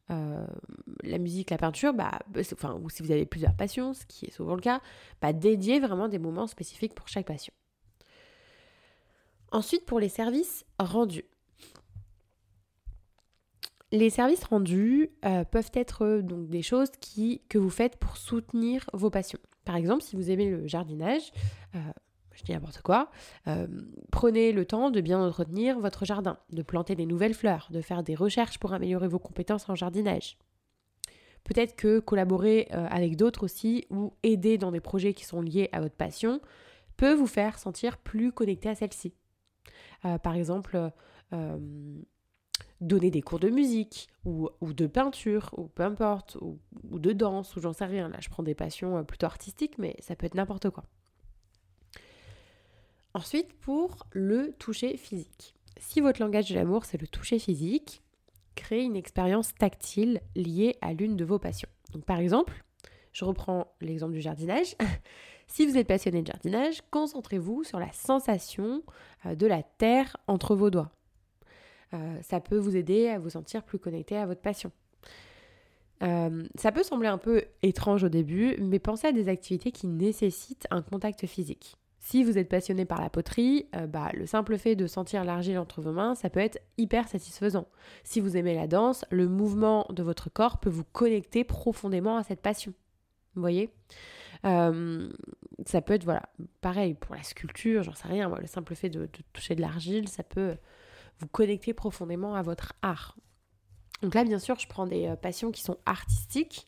la 0.08 1.18
musique, 1.18 1.50
la 1.50 1.58
peinture, 1.58 1.94
bah, 1.94 2.18
bah 2.28 2.40
ou 2.82 2.90
si 2.90 3.02
vous 3.02 3.12
avez 3.12 3.26
plusieurs 3.26 3.54
passions, 3.54 3.94
ce 3.94 4.04
qui 4.06 4.26
est 4.26 4.32
souvent 4.32 4.56
le 4.56 4.60
cas, 4.60 4.80
bah, 5.20 5.32
dédiez 5.32 5.78
vraiment 5.78 6.08
des 6.08 6.18
moments 6.18 6.48
spécifiques 6.48 6.94
pour 6.94 7.06
chaque 7.06 7.26
passion. 7.26 7.52
Ensuite, 9.50 9.86
pour 9.86 10.00
les 10.00 10.08
services 10.08 10.64
rendus. 10.78 11.24
Les 13.90 14.10
services 14.10 14.44
rendus 14.44 15.10
euh, 15.24 15.44
peuvent 15.44 15.70
être 15.72 16.20
donc 16.20 16.48
des 16.48 16.62
choses 16.62 16.90
que 17.48 17.58
vous 17.58 17.70
faites 17.70 17.96
pour 17.96 18.16
soutenir 18.16 18.84
vos 18.92 19.10
passions. 19.10 19.38
Par 19.64 19.76
exemple, 19.76 20.02
si 20.02 20.16
vous 20.16 20.30
aimez 20.30 20.50
le 20.50 20.66
jardinage, 20.66 21.32
je 22.38 22.44
dis 22.44 22.52
n'importe 22.52 22.82
quoi, 22.82 23.10
euh, 23.48 23.66
prenez 24.12 24.52
le 24.52 24.64
temps 24.64 24.90
de 24.90 25.00
bien 25.00 25.20
entretenir 25.20 25.80
votre 25.80 26.04
jardin, 26.04 26.38
de 26.50 26.62
planter 26.62 26.94
des 26.94 27.04
nouvelles 27.04 27.34
fleurs, 27.34 27.68
de 27.70 27.80
faire 27.80 28.04
des 28.04 28.14
recherches 28.14 28.58
pour 28.58 28.72
améliorer 28.72 29.08
vos 29.08 29.18
compétences 29.18 29.68
en 29.68 29.74
jardinage. 29.74 30.38
Peut-être 31.42 31.74
que 31.74 31.98
collaborer 31.98 32.68
euh, 32.72 32.86
avec 32.90 33.16
d'autres 33.16 33.42
aussi 33.42 33.86
ou 33.90 34.12
aider 34.22 34.56
dans 34.56 34.70
des 34.70 34.80
projets 34.80 35.14
qui 35.14 35.24
sont 35.24 35.40
liés 35.40 35.68
à 35.72 35.80
votre 35.80 35.96
passion 35.96 36.40
peut 36.96 37.12
vous 37.12 37.26
faire 37.26 37.58
sentir 37.58 37.98
plus 37.98 38.30
connecté 38.30 38.68
à 38.68 38.76
celle-ci. 38.76 39.14
Euh, 40.04 40.18
par 40.18 40.34
exemple, 40.34 40.92
donner 42.80 43.10
des 43.10 43.22
cours 43.22 43.40
de 43.40 43.48
musique 43.48 44.08
ou, 44.24 44.50
de 44.60 44.86
peinture 44.86 45.50
ou 45.56 45.68
peu 45.68 45.82
importe, 45.82 46.36
ou, 46.40 46.58
de 46.98 47.12
danse 47.12 47.56
ou 47.56 47.60
j'en 47.60 47.72
sais 47.72 47.86
rien. 47.86 48.08
Là, 48.08 48.18
je 48.20 48.28
prends 48.28 48.42
des 48.42 48.54
passions 48.54 49.04
plutôt 49.04 49.26
artistiques, 49.26 49.78
mais 49.78 49.96
ça 50.00 50.14
peut 50.16 50.26
être 50.26 50.34
n'importe 50.34 50.70
quoi. 50.70 50.84
Ensuite, 53.14 53.52
pour 53.54 54.06
le 54.12 54.52
toucher 54.58 54.96
physique. 54.96 55.54
Si 55.80 56.00
votre 56.00 56.20
langage 56.20 56.50
de 56.50 56.54
l'amour, 56.54 56.84
c'est 56.84 57.00
le 57.00 57.06
toucher 57.06 57.38
physique, 57.38 58.02
créez 58.54 58.82
une 58.82 58.96
expérience 58.96 59.54
tactile 59.54 60.20
liée 60.36 60.76
à 60.80 60.92
l'une 60.92 61.16
de 61.16 61.24
vos 61.24 61.38
passions. 61.38 61.68
Donc, 61.92 62.04
par 62.04 62.18
exemple, 62.18 62.64
je 63.12 63.24
reprends 63.24 63.72
l'exemple 63.80 64.12
du 64.12 64.20
jardinage. 64.20 64.76
si 65.46 65.66
vous 65.66 65.76
êtes 65.76 65.86
passionné 65.86 66.22
de 66.22 66.26
jardinage, 66.26 66.82
concentrez-vous 66.90 67.64
sur 67.64 67.78
la 67.78 67.92
sensation 67.92 68.82
euh, 69.26 69.34
de 69.34 69.46
la 69.46 69.62
terre 69.62 70.16
entre 70.26 70.54
vos 70.54 70.70
doigts. 70.70 70.92
Euh, 71.94 72.18
ça 72.22 72.40
peut 72.40 72.58
vous 72.58 72.76
aider 72.76 73.08
à 73.08 73.18
vous 73.18 73.30
sentir 73.30 73.62
plus 73.62 73.78
connecté 73.78 74.16
à 74.16 74.26
votre 74.26 74.40
passion. 74.40 74.70
Euh, 76.02 76.44
ça 76.54 76.70
peut 76.70 76.82
sembler 76.82 77.08
un 77.08 77.18
peu 77.18 77.44
étrange 77.62 78.04
au 78.04 78.08
début, 78.08 78.56
mais 78.60 78.78
pensez 78.78 79.08
à 79.08 79.12
des 79.12 79.28
activités 79.28 79.72
qui 79.72 79.86
nécessitent 79.86 80.66
un 80.70 80.82
contact 80.82 81.26
physique. 81.26 81.76
Si 81.98 82.22
vous 82.22 82.38
êtes 82.38 82.48
passionné 82.48 82.84
par 82.84 83.00
la 83.00 83.10
poterie, 83.10 83.66
euh, 83.74 83.86
bah, 83.86 84.10
le 84.14 84.24
simple 84.24 84.56
fait 84.56 84.76
de 84.76 84.86
sentir 84.86 85.24
l'argile 85.24 85.58
entre 85.58 85.80
vos 85.80 85.92
mains, 85.92 86.14
ça 86.14 86.30
peut 86.30 86.40
être 86.40 86.60
hyper 86.76 87.08
satisfaisant. 87.08 87.66
Si 88.04 88.20
vous 88.20 88.36
aimez 88.36 88.54
la 88.54 88.68
danse, 88.68 89.04
le 89.10 89.26
mouvement 89.26 89.86
de 89.90 90.02
votre 90.02 90.30
corps 90.30 90.58
peut 90.58 90.70
vous 90.70 90.84
connecter 90.84 91.42
profondément 91.42 92.16
à 92.16 92.22
cette 92.22 92.40
passion. 92.40 92.72
Vous 93.34 93.40
voyez? 93.40 93.70
Ça 94.44 95.82
peut 95.82 95.94
être, 95.94 96.04
voilà, 96.04 96.22
pareil 96.60 96.94
pour 96.94 97.16
la 97.16 97.24
sculpture, 97.24 97.82
j'en 97.82 97.94
sais 97.94 98.06
rien, 98.06 98.32
le 98.40 98.46
simple 98.46 98.76
fait 98.76 98.88
de 98.88 99.08
toucher 99.32 99.56
de 99.56 99.60
l'argile, 99.60 100.08
ça 100.08 100.22
peut 100.22 100.54
vous 101.20 101.28
connecter 101.28 101.74
profondément 101.74 102.34
à 102.34 102.42
votre 102.42 102.72
art. 102.82 103.16
Donc 104.02 104.14
là, 104.14 104.24
bien 104.24 104.38
sûr, 104.38 104.58
je 104.58 104.68
prends 104.68 104.86
des 104.86 105.06
euh, 105.06 105.16
passions 105.16 105.50
qui 105.50 105.62
sont 105.62 105.78
artistiques, 105.86 106.66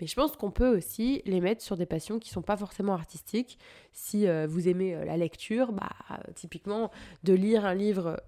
mais 0.00 0.06
je 0.06 0.14
pense 0.14 0.36
qu'on 0.36 0.50
peut 0.50 0.76
aussi 0.76 1.22
les 1.24 1.40
mettre 1.40 1.62
sur 1.62 1.76
des 1.76 1.86
passions 1.86 2.18
qui 2.18 2.30
ne 2.30 2.34
sont 2.34 2.42
pas 2.42 2.56
forcément 2.56 2.92
artistiques. 2.92 3.58
Si 3.92 4.28
euh, 4.28 4.46
vous 4.46 4.68
aimez 4.68 4.94
euh, 4.94 5.04
la 5.04 5.16
lecture, 5.16 5.72
bah, 5.72 5.90
typiquement 6.34 6.90
de 7.24 7.32
lire 7.32 7.64
un 7.64 7.74
livre 7.74 8.20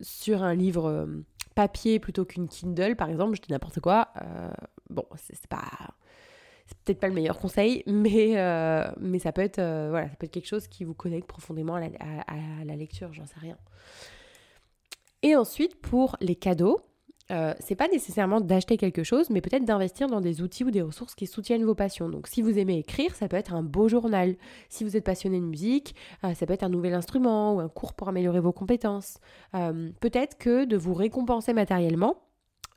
sur 0.00 0.42
un 0.42 0.54
livre 0.54 1.06
papier 1.54 2.00
plutôt 2.00 2.24
qu'une 2.24 2.48
Kindle, 2.48 2.96
par 2.96 3.08
exemple, 3.08 3.36
je 3.36 3.42
dis 3.42 3.52
n'importe 3.52 3.80
quoi. 3.80 4.08
bon, 4.90 5.04
c'est 5.16 5.46
pas 5.46 5.64
c'est 6.66 6.78
peut-être 6.78 7.00
pas 7.00 7.08
le 7.08 7.14
meilleur 7.14 7.38
conseil, 7.38 7.82
mais, 7.86 8.34
mais 8.98 9.18
ça, 9.18 9.32
peut 9.32 9.42
être, 9.42 9.60
voilà, 9.90 10.08
ça 10.08 10.16
peut 10.16 10.26
être 10.26 10.32
quelque 10.32 10.48
chose 10.48 10.66
qui 10.68 10.84
vous 10.84 10.94
connecte 10.94 11.28
profondément 11.28 11.74
à 11.74 11.80
la, 11.80 11.88
à 12.26 12.64
la 12.64 12.76
lecture, 12.76 13.12
j'en 13.12 13.26
sais 13.26 13.38
rien. 13.38 13.58
Et 15.22 15.36
ensuite, 15.36 15.76
pour 15.80 16.16
les 16.20 16.34
cadeaux, 16.34 16.80
euh, 17.30 17.54
c'est 17.60 17.76
pas 17.76 17.88
nécessairement 17.88 18.40
d'acheter 18.40 18.76
quelque 18.76 19.04
chose, 19.04 19.30
mais 19.30 19.40
peut-être 19.40 19.64
d'investir 19.64 20.08
dans 20.08 20.20
des 20.20 20.42
outils 20.42 20.64
ou 20.64 20.70
des 20.70 20.82
ressources 20.82 21.14
qui 21.14 21.26
soutiennent 21.26 21.64
vos 21.64 21.74
passions. 21.74 22.08
Donc, 22.08 22.26
si 22.26 22.42
vous 22.42 22.58
aimez 22.58 22.78
écrire, 22.78 23.14
ça 23.14 23.28
peut 23.28 23.36
être 23.36 23.54
un 23.54 23.62
beau 23.62 23.88
journal. 23.88 24.36
Si 24.68 24.84
vous 24.84 24.96
êtes 24.96 25.04
passionné 25.04 25.38
de 25.38 25.44
musique, 25.44 25.94
euh, 26.24 26.34
ça 26.34 26.46
peut 26.46 26.52
être 26.52 26.64
un 26.64 26.68
nouvel 26.68 26.94
instrument 26.94 27.54
ou 27.54 27.60
un 27.60 27.68
cours 27.68 27.94
pour 27.94 28.08
améliorer 28.08 28.40
vos 28.40 28.52
compétences. 28.52 29.18
Euh, 29.54 29.90
peut-être 30.00 30.36
que 30.36 30.64
de 30.64 30.76
vous 30.76 30.94
récompenser 30.94 31.52
matériellement, 31.52 32.16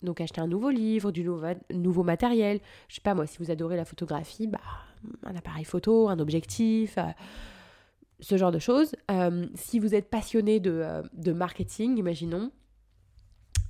donc 0.04 0.22
acheter 0.22 0.40
un 0.40 0.48
nouveau 0.48 0.70
livre, 0.70 1.12
du 1.12 1.24
nouveau, 1.24 2.04
matériel. 2.04 2.60
Je 2.88 2.96
sais 2.96 3.02
pas 3.02 3.16
moi, 3.16 3.26
si 3.26 3.40
vous 3.40 3.52
adorez 3.52 3.76
la 3.76 3.86
photographie, 3.86 4.48
bah, 4.48 4.60
un 5.24 5.36
appareil 5.36 5.66
photo, 5.66 6.08
un 6.10 6.20
objectif 6.20 6.98
ce 8.20 8.38
genre 8.38 8.52
de 8.52 8.60
choses. 8.60 8.96
si 9.56 9.80
vous 9.80 9.96
êtes 9.96 10.10
passionné 10.10 10.60
de 10.60 11.32
marketing, 11.34 11.98
imaginons, 11.98 12.52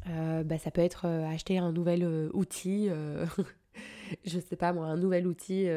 euh, 0.09 0.43
bah, 0.43 0.57
ça 0.57 0.71
peut 0.71 0.81
être 0.81 1.05
euh, 1.05 1.27
acheter 1.27 1.57
un 1.57 1.71
nouvel 1.71 2.03
euh, 2.03 2.29
outil, 2.33 2.89
je 4.25 4.39
sais 4.39 4.55
pas 4.55 4.73
moi, 4.73 4.85
un 4.85 4.97
nouvel 4.97 5.27
outil, 5.27 5.67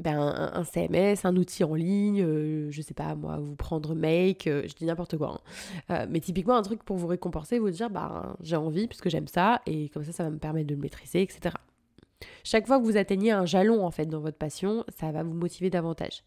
ben, 0.00 0.20
un, 0.20 0.64
CMS, 0.64 1.24
un 1.24 1.36
outil 1.36 1.64
en 1.64 1.74
ligne, 1.74 2.70
je 2.70 2.82
sais 2.82 2.94
pas 2.94 3.14
moi, 3.14 3.38
vous 3.38 3.56
prendre 3.56 3.94
Make, 3.94 4.44
je 4.46 4.74
dis 4.74 4.84
n'importe 4.84 5.16
quoi. 5.16 5.40
Hein. 5.88 6.06
mais 6.08 6.20
typiquement 6.20 6.56
un 6.56 6.62
truc 6.62 6.84
pour 6.84 6.96
vous 6.96 7.08
récompenser, 7.08 7.58
vous 7.58 7.70
dire 7.70 7.90
bah 7.90 8.36
j'ai 8.40 8.56
envie 8.56 8.86
puisque 8.86 9.08
j'aime 9.08 9.26
ça 9.26 9.60
et 9.66 9.88
comme 9.88 10.04
ça 10.04 10.12
ça 10.12 10.24
va 10.24 10.30
me 10.30 10.38
permettre 10.38 10.68
de 10.68 10.74
le 10.74 10.80
maîtriser, 10.80 11.22
etc. 11.22 11.54
Chaque 12.44 12.66
fois 12.66 12.78
que 12.78 12.84
vous 12.84 12.96
atteignez 12.96 13.30
un 13.30 13.44
jalon 13.44 13.84
en 13.84 13.90
fait 13.90 14.06
dans 14.06 14.20
votre 14.20 14.38
passion, 14.38 14.84
ça 14.88 15.10
va 15.12 15.22
vous 15.22 15.34
motiver 15.34 15.70
davantage. 15.70 16.22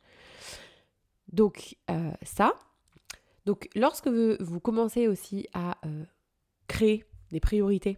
Donc 1.32 1.78
ça, 2.24 2.54
donc 3.46 3.70
lorsque 3.76 4.08
vous, 4.08 4.60
commencez 4.60 5.08
aussi 5.08 5.48
à 5.54 5.78
euh, 5.86 6.04
créer 6.68 7.06
des 7.32 7.40
priorités 7.40 7.98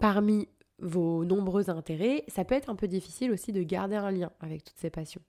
parmi 0.00 0.48
vos 0.78 1.24
nombreux 1.24 1.70
intérêts, 1.70 2.24
ça 2.28 2.44
peut 2.44 2.54
être 2.54 2.70
un 2.70 2.76
peu 2.76 2.88
difficile 2.88 3.32
aussi 3.32 3.52
de 3.52 3.62
garder 3.62 3.96
un 3.96 4.10
lien 4.10 4.30
avec 4.40 4.64
toutes 4.64 4.78
ces 4.78 4.90
passions. 4.90 5.20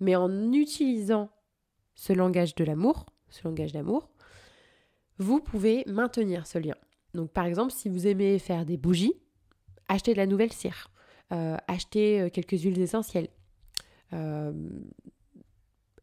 Mais 0.00 0.14
en 0.14 0.52
utilisant 0.52 1.30
ce 1.94 2.12
langage 2.12 2.54
de 2.54 2.64
l'amour, 2.64 3.06
ce 3.30 3.48
langage 3.48 3.72
d'amour, 3.72 4.10
vous 5.18 5.40
pouvez 5.40 5.82
maintenir 5.86 6.46
ce 6.46 6.58
lien. 6.58 6.76
Donc 7.14 7.30
par 7.32 7.46
exemple, 7.46 7.72
si 7.72 7.88
vous 7.88 8.06
aimez 8.06 8.38
faire 8.38 8.66
des 8.66 8.76
bougies, 8.76 9.14
achetez 9.88 10.12
de 10.12 10.18
la 10.18 10.26
nouvelle 10.26 10.52
cire, 10.52 10.90
euh, 11.32 11.56
achetez 11.66 12.20
euh, 12.20 12.28
quelques 12.28 12.60
huiles 12.60 12.78
essentielles, 12.80 13.28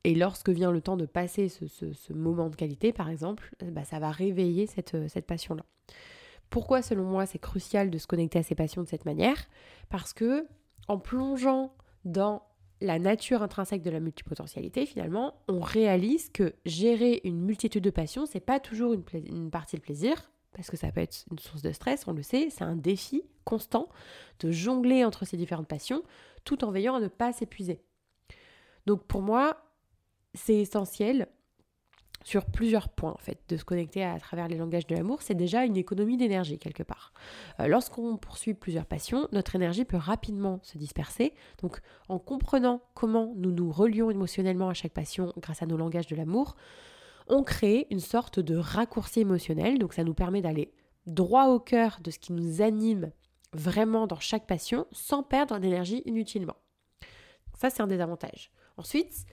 et 0.04 0.16
lorsque 0.16 0.50
vient 0.50 0.72
le 0.72 0.82
temps 0.82 0.98
de 0.98 1.06
passer 1.06 1.50
ce, 1.50 2.14
moment 2.14 2.50
de 2.50 2.56
qualité, 2.56 2.92
par 2.92 3.10
exemple, 3.10 3.56
euh, 3.64 3.72
bah, 3.72 3.86
ça 3.86 4.00
va 4.00 4.12
réveiller 4.12 4.68
cette, 4.68 4.96
euh, 4.96 5.08
cette 5.08 5.26
passion-là. 5.26 5.64
Pourquoi, 6.50 6.82
selon 6.82 7.04
moi, 7.04 7.26
c'est 7.26 7.40
crucial 7.40 7.90
de 7.90 7.98
se 7.98 8.06
connecter 8.06 8.40
à 8.40 8.44
ses 8.44 8.56
passions 8.56 8.84
de 8.84 8.88
cette 8.88 9.06
manière? 9.06 9.38
Parce 9.90 10.14
que 10.14 10.46
en 10.88 11.00
plongeant 11.00 11.74
dans 12.06 12.44
la 12.82 13.00
nature 13.00 13.42
intrinsèque 13.42 13.82
de 13.82 13.90
la 13.90 14.02
multipotentialité, 14.02 14.86
finalement, 14.86 15.36
on 15.48 15.62
réalise 15.62 16.30
que 16.30 16.54
gérer 16.66 17.22
une 17.24 17.40
multitude 17.40 17.84
de 17.84 17.90
passions, 17.90 18.26
c'est 18.26 18.42
pas 18.42 18.60
toujours 18.60 18.94
une, 18.94 19.50
partie 19.50 19.78
de 19.78 19.82
plaisir, 19.82 20.32
parce 20.52 20.70
que 20.70 20.76
ça 20.76 20.92
peut 20.92 21.00
être 21.00 21.26
une 21.32 21.40
source 21.40 21.62
de 21.62 21.72
stress, 21.72 22.06
on 22.08 22.14
le 22.14 22.24
sait, 22.24 22.50
c'est 22.50 22.64
un 22.64 22.76
défi 22.76 23.24
constant 23.46 23.88
de 24.42 24.52
jongler 24.52 25.06
entre 25.06 25.26
ces 25.26 25.38
différentes 25.38 25.68
passions, 25.68 26.04
tout 26.44 26.66
en 26.66 26.72
veillant 26.72 26.96
à 26.96 27.00
ne 27.00 27.08
pas 27.08 27.32
s'épuiser. 27.32 27.82
Donc 28.86 29.06
pour 29.06 29.22
moi, 29.22 29.73
c'est 30.34 30.56
essentiel 30.56 31.28
sur 32.24 32.46
plusieurs 32.46 32.90
points 32.90 33.12
en 33.12 33.18
fait, 33.18 33.40
de 33.50 33.58
se 33.58 33.66
connecter 33.66 34.04
à, 34.04 34.18
travers 34.20 34.48
les 34.48 34.58
langages 34.58 34.88
de 34.88 34.96
l'amour, 34.96 35.22
c'est 35.22 35.36
déjà 35.36 35.66
une 35.66 35.78
économie 35.78 36.18
d'énergie 36.18 36.58
quelque 36.58 36.84
part. 36.84 37.14
Euh, 37.60 37.68
lorsqu'on 37.68 38.18
poursuit 38.18 38.54
plusieurs 38.54 38.86
passions, 38.86 39.28
notre 39.32 39.56
énergie 39.56 39.86
peut 39.86 39.98
rapidement 39.98 40.60
se 40.64 40.78
disperser. 40.78 41.34
Donc 41.62 41.82
en 42.08 42.20
comprenant 42.20 42.82
comment 42.94 43.34
nous 43.36 43.52
nous 43.52 43.72
relions 43.72 44.10
émotionnellement 44.10 44.70
à 44.70 44.74
chaque 44.74 44.94
passion 44.94 45.34
grâce 45.38 45.62
à 45.62 45.66
nos 45.66 45.78
langages 45.78 46.08
de 46.08 46.16
l'amour, 46.16 46.56
on 47.28 47.44
crée 47.44 47.88
une 47.90 48.00
sorte 48.00 48.40
de 48.40 48.56
raccourci 48.56 49.22
émotionnel. 49.22 49.78
Donc 49.78 49.94
ça 49.94 50.04
nous 50.04 50.14
permet 50.14 50.42
d'aller 50.42 50.72
droit 51.06 51.48
au 51.48 51.60
cœur 51.60 52.00
de 52.02 52.12
ce 52.12 52.20
qui 52.20 52.32
nous 52.32 52.62
anime 52.62 53.12
vraiment 53.52 54.08
dans 54.08 54.20
chaque 54.20 54.48
passion 54.48 54.88
sans 54.92 55.24
perdre 55.24 55.60
d'énergie 55.60 56.02
inutilement. 56.06 56.56
Ça 57.54 57.70
c'est 57.70 57.84
un 57.84 57.88
des 57.88 58.00
avantages. 58.00 58.52
Ensuite, 58.78 59.26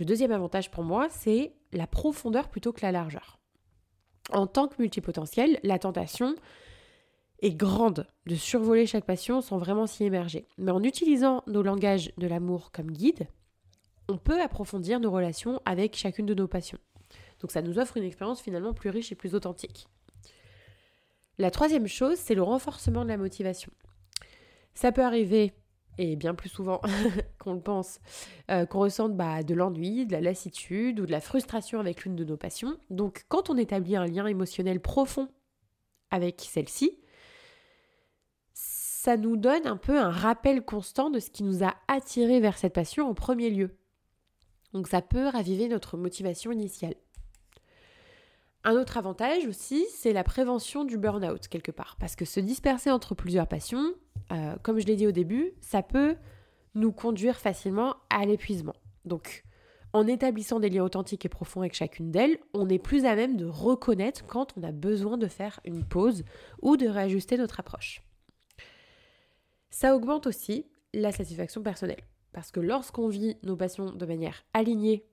le 0.00 0.06
deuxième 0.06 0.32
avantage 0.32 0.70
pour 0.70 0.82
moi, 0.82 1.08
c'est 1.10 1.52
la 1.72 1.86
profondeur 1.86 2.48
plutôt 2.48 2.72
que 2.72 2.80
la 2.80 2.90
largeur. 2.90 3.38
En 4.32 4.46
tant 4.46 4.66
que 4.66 4.80
multipotentiel, 4.80 5.60
la 5.62 5.78
tentation 5.78 6.34
est 7.40 7.54
grande 7.54 8.06
de 8.26 8.34
survoler 8.34 8.86
chaque 8.86 9.04
passion 9.04 9.42
sans 9.42 9.58
vraiment 9.58 9.86
s'y 9.86 10.04
émerger. 10.04 10.46
Mais 10.56 10.70
en 10.70 10.82
utilisant 10.82 11.42
nos 11.46 11.62
langages 11.62 12.12
de 12.16 12.26
l'amour 12.26 12.72
comme 12.72 12.90
guide, 12.90 13.28
on 14.08 14.16
peut 14.16 14.40
approfondir 14.40 15.00
nos 15.00 15.10
relations 15.10 15.60
avec 15.66 15.96
chacune 15.96 16.26
de 16.26 16.34
nos 16.34 16.48
passions. 16.48 16.78
Donc 17.40 17.50
ça 17.50 17.60
nous 17.60 17.78
offre 17.78 17.98
une 17.98 18.04
expérience 18.04 18.40
finalement 18.40 18.72
plus 18.72 18.88
riche 18.88 19.12
et 19.12 19.16
plus 19.16 19.34
authentique. 19.34 19.86
La 21.36 21.50
troisième 21.50 21.86
chose, 21.86 22.16
c'est 22.16 22.34
le 22.34 22.42
renforcement 22.42 23.04
de 23.04 23.10
la 23.10 23.18
motivation. 23.18 23.70
Ça 24.72 24.92
peut 24.92 25.04
arriver 25.04 25.52
et 25.98 26.16
bien 26.16 26.34
plus 26.34 26.48
souvent 26.48 26.80
qu'on 27.38 27.54
le 27.54 27.60
pense, 27.60 28.00
euh, 28.50 28.66
qu'on 28.66 28.80
ressente 28.80 29.16
bah, 29.16 29.42
de 29.42 29.54
l'ennui, 29.54 30.06
de 30.06 30.12
la 30.12 30.20
lassitude 30.20 31.00
ou 31.00 31.06
de 31.06 31.10
la 31.10 31.20
frustration 31.20 31.80
avec 31.80 32.04
l'une 32.04 32.16
de 32.16 32.24
nos 32.24 32.36
passions. 32.36 32.76
Donc 32.90 33.24
quand 33.28 33.50
on 33.50 33.56
établit 33.56 33.96
un 33.96 34.06
lien 34.06 34.26
émotionnel 34.26 34.80
profond 34.80 35.28
avec 36.10 36.40
celle-ci, 36.40 36.98
ça 38.52 39.16
nous 39.16 39.36
donne 39.36 39.66
un 39.66 39.76
peu 39.76 39.98
un 39.98 40.10
rappel 40.10 40.62
constant 40.62 41.10
de 41.10 41.20
ce 41.20 41.30
qui 41.30 41.42
nous 41.42 41.64
a 41.64 41.74
attiré 41.88 42.40
vers 42.40 42.58
cette 42.58 42.74
passion 42.74 43.08
en 43.08 43.14
premier 43.14 43.50
lieu. 43.50 43.76
Donc 44.72 44.88
ça 44.88 45.02
peut 45.02 45.26
raviver 45.26 45.68
notre 45.68 45.96
motivation 45.96 46.52
initiale. 46.52 46.94
Un 48.62 48.74
autre 48.74 48.98
avantage 48.98 49.46
aussi, 49.46 49.86
c'est 49.90 50.12
la 50.12 50.22
prévention 50.22 50.84
du 50.84 50.98
burn-out 50.98 51.48
quelque 51.48 51.72
part. 51.72 51.96
Parce 51.98 52.14
que 52.14 52.26
se 52.26 52.40
disperser 52.40 52.90
entre 52.90 53.14
plusieurs 53.14 53.48
passions, 53.48 53.94
euh, 54.32 54.56
comme 54.62 54.78
je 54.78 54.86
l'ai 54.86 54.96
dit 54.96 55.06
au 55.06 55.12
début, 55.12 55.52
ça 55.60 55.82
peut 55.82 56.16
nous 56.74 56.92
conduire 56.92 57.38
facilement 57.38 57.96
à 58.10 58.24
l'épuisement. 58.24 58.74
Donc 59.04 59.44
en 59.92 60.06
établissant 60.06 60.60
des 60.60 60.70
liens 60.70 60.84
authentiques 60.84 61.24
et 61.24 61.28
profonds 61.28 61.60
avec 61.60 61.74
chacune 61.74 62.12
d'elles, 62.12 62.38
on 62.54 62.68
est 62.68 62.78
plus 62.78 63.04
à 63.04 63.16
même 63.16 63.36
de 63.36 63.46
reconnaître 63.46 64.24
quand 64.26 64.54
on 64.56 64.62
a 64.62 64.70
besoin 64.70 65.18
de 65.18 65.26
faire 65.26 65.58
une 65.64 65.84
pause 65.84 66.24
ou 66.62 66.76
de 66.76 66.86
réajuster 66.86 67.36
notre 67.36 67.58
approche. 67.58 68.02
Ça 69.70 69.96
augmente 69.96 70.26
aussi 70.26 70.66
la 70.94 71.10
satisfaction 71.10 71.62
personnelle. 71.62 72.02
Parce 72.32 72.52
que 72.52 72.60
lorsqu'on 72.60 73.08
vit 73.08 73.36
nos 73.42 73.56
passions 73.56 73.92
de 73.92 74.06
manière 74.06 74.44
alignée 74.54 75.04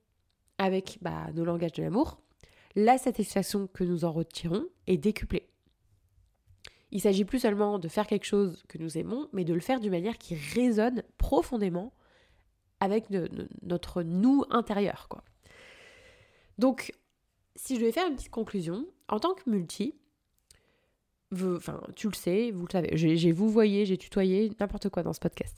avec 0.58 0.98
bah, 1.00 1.26
nos 1.34 1.44
langages 1.44 1.72
de 1.72 1.82
l'amour, 1.82 2.20
la 2.76 2.98
satisfaction 2.98 3.66
que 3.66 3.82
nous 3.82 4.04
en 4.04 4.12
retirons 4.12 4.66
est 4.86 4.98
décuplée. 4.98 5.48
Il 6.90 7.00
s'agit 7.00 7.24
plus 7.24 7.40
seulement 7.40 7.78
de 7.78 7.88
faire 7.88 8.06
quelque 8.06 8.24
chose 8.24 8.62
que 8.68 8.78
nous 8.78 8.96
aimons, 8.96 9.28
mais 9.32 9.44
de 9.44 9.54
le 9.54 9.60
faire 9.60 9.80
d'une 9.80 9.90
manière 9.90 10.18
qui 10.18 10.34
résonne 10.34 11.02
profondément 11.18 11.92
avec 12.80 13.06
notre 13.62 14.02
nous 14.02 14.44
intérieur. 14.50 15.08
Quoi. 15.08 15.22
Donc, 16.58 16.92
si 17.56 17.74
je 17.74 17.80
devais 17.80 17.92
faire 17.92 18.08
une 18.08 18.16
petite 18.16 18.30
conclusion, 18.30 18.86
en 19.08 19.20
tant 19.20 19.34
que 19.34 19.48
multi, 19.48 19.94
enfin, 21.32 21.80
tu 21.96 22.08
le 22.08 22.14
sais, 22.14 22.50
vous 22.52 22.66
le 22.66 22.72
savez, 22.72 22.90
j'ai 22.94 23.32
vous 23.32 23.48
voyez, 23.48 23.84
j'ai 23.84 23.98
tutoyé, 23.98 24.50
n'importe 24.60 24.88
quoi 24.88 25.02
dans 25.02 25.12
ce 25.12 25.20
podcast. 25.20 25.56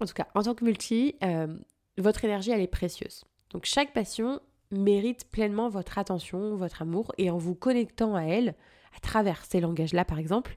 En 0.00 0.06
tout 0.06 0.14
cas, 0.14 0.26
en 0.34 0.42
tant 0.42 0.54
que 0.54 0.64
multi, 0.64 1.16
euh, 1.22 1.56
votre 1.96 2.24
énergie, 2.24 2.50
elle 2.50 2.60
est 2.60 2.66
précieuse. 2.66 3.24
Donc 3.50 3.64
chaque 3.64 3.92
passion 3.92 4.40
mérite 4.70 5.30
pleinement 5.30 5.68
votre 5.68 5.98
attention, 5.98 6.56
votre 6.56 6.82
amour, 6.82 7.12
et 7.18 7.30
en 7.30 7.38
vous 7.38 7.54
connectant 7.54 8.14
à 8.14 8.22
elle, 8.22 8.54
à 8.94 9.00
travers 9.00 9.44
ces 9.44 9.60
langages-là 9.60 10.04
par 10.04 10.18
exemple, 10.18 10.54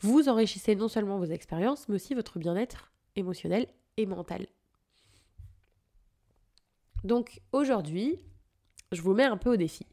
vous 0.00 0.28
enrichissez 0.28 0.74
non 0.76 0.88
seulement 0.88 1.18
vos 1.18 1.24
expériences, 1.24 1.88
mais 1.88 1.94
aussi 1.94 2.14
votre 2.14 2.38
bien-être 2.38 2.92
émotionnel 3.16 3.66
et 3.96 4.06
mental. 4.06 4.46
Donc 7.04 7.40
aujourd'hui, 7.52 8.18
je 8.92 9.00
vous 9.02 9.14
mets 9.14 9.24
un 9.24 9.36
peu 9.36 9.52
au 9.52 9.56
défi. 9.56 9.86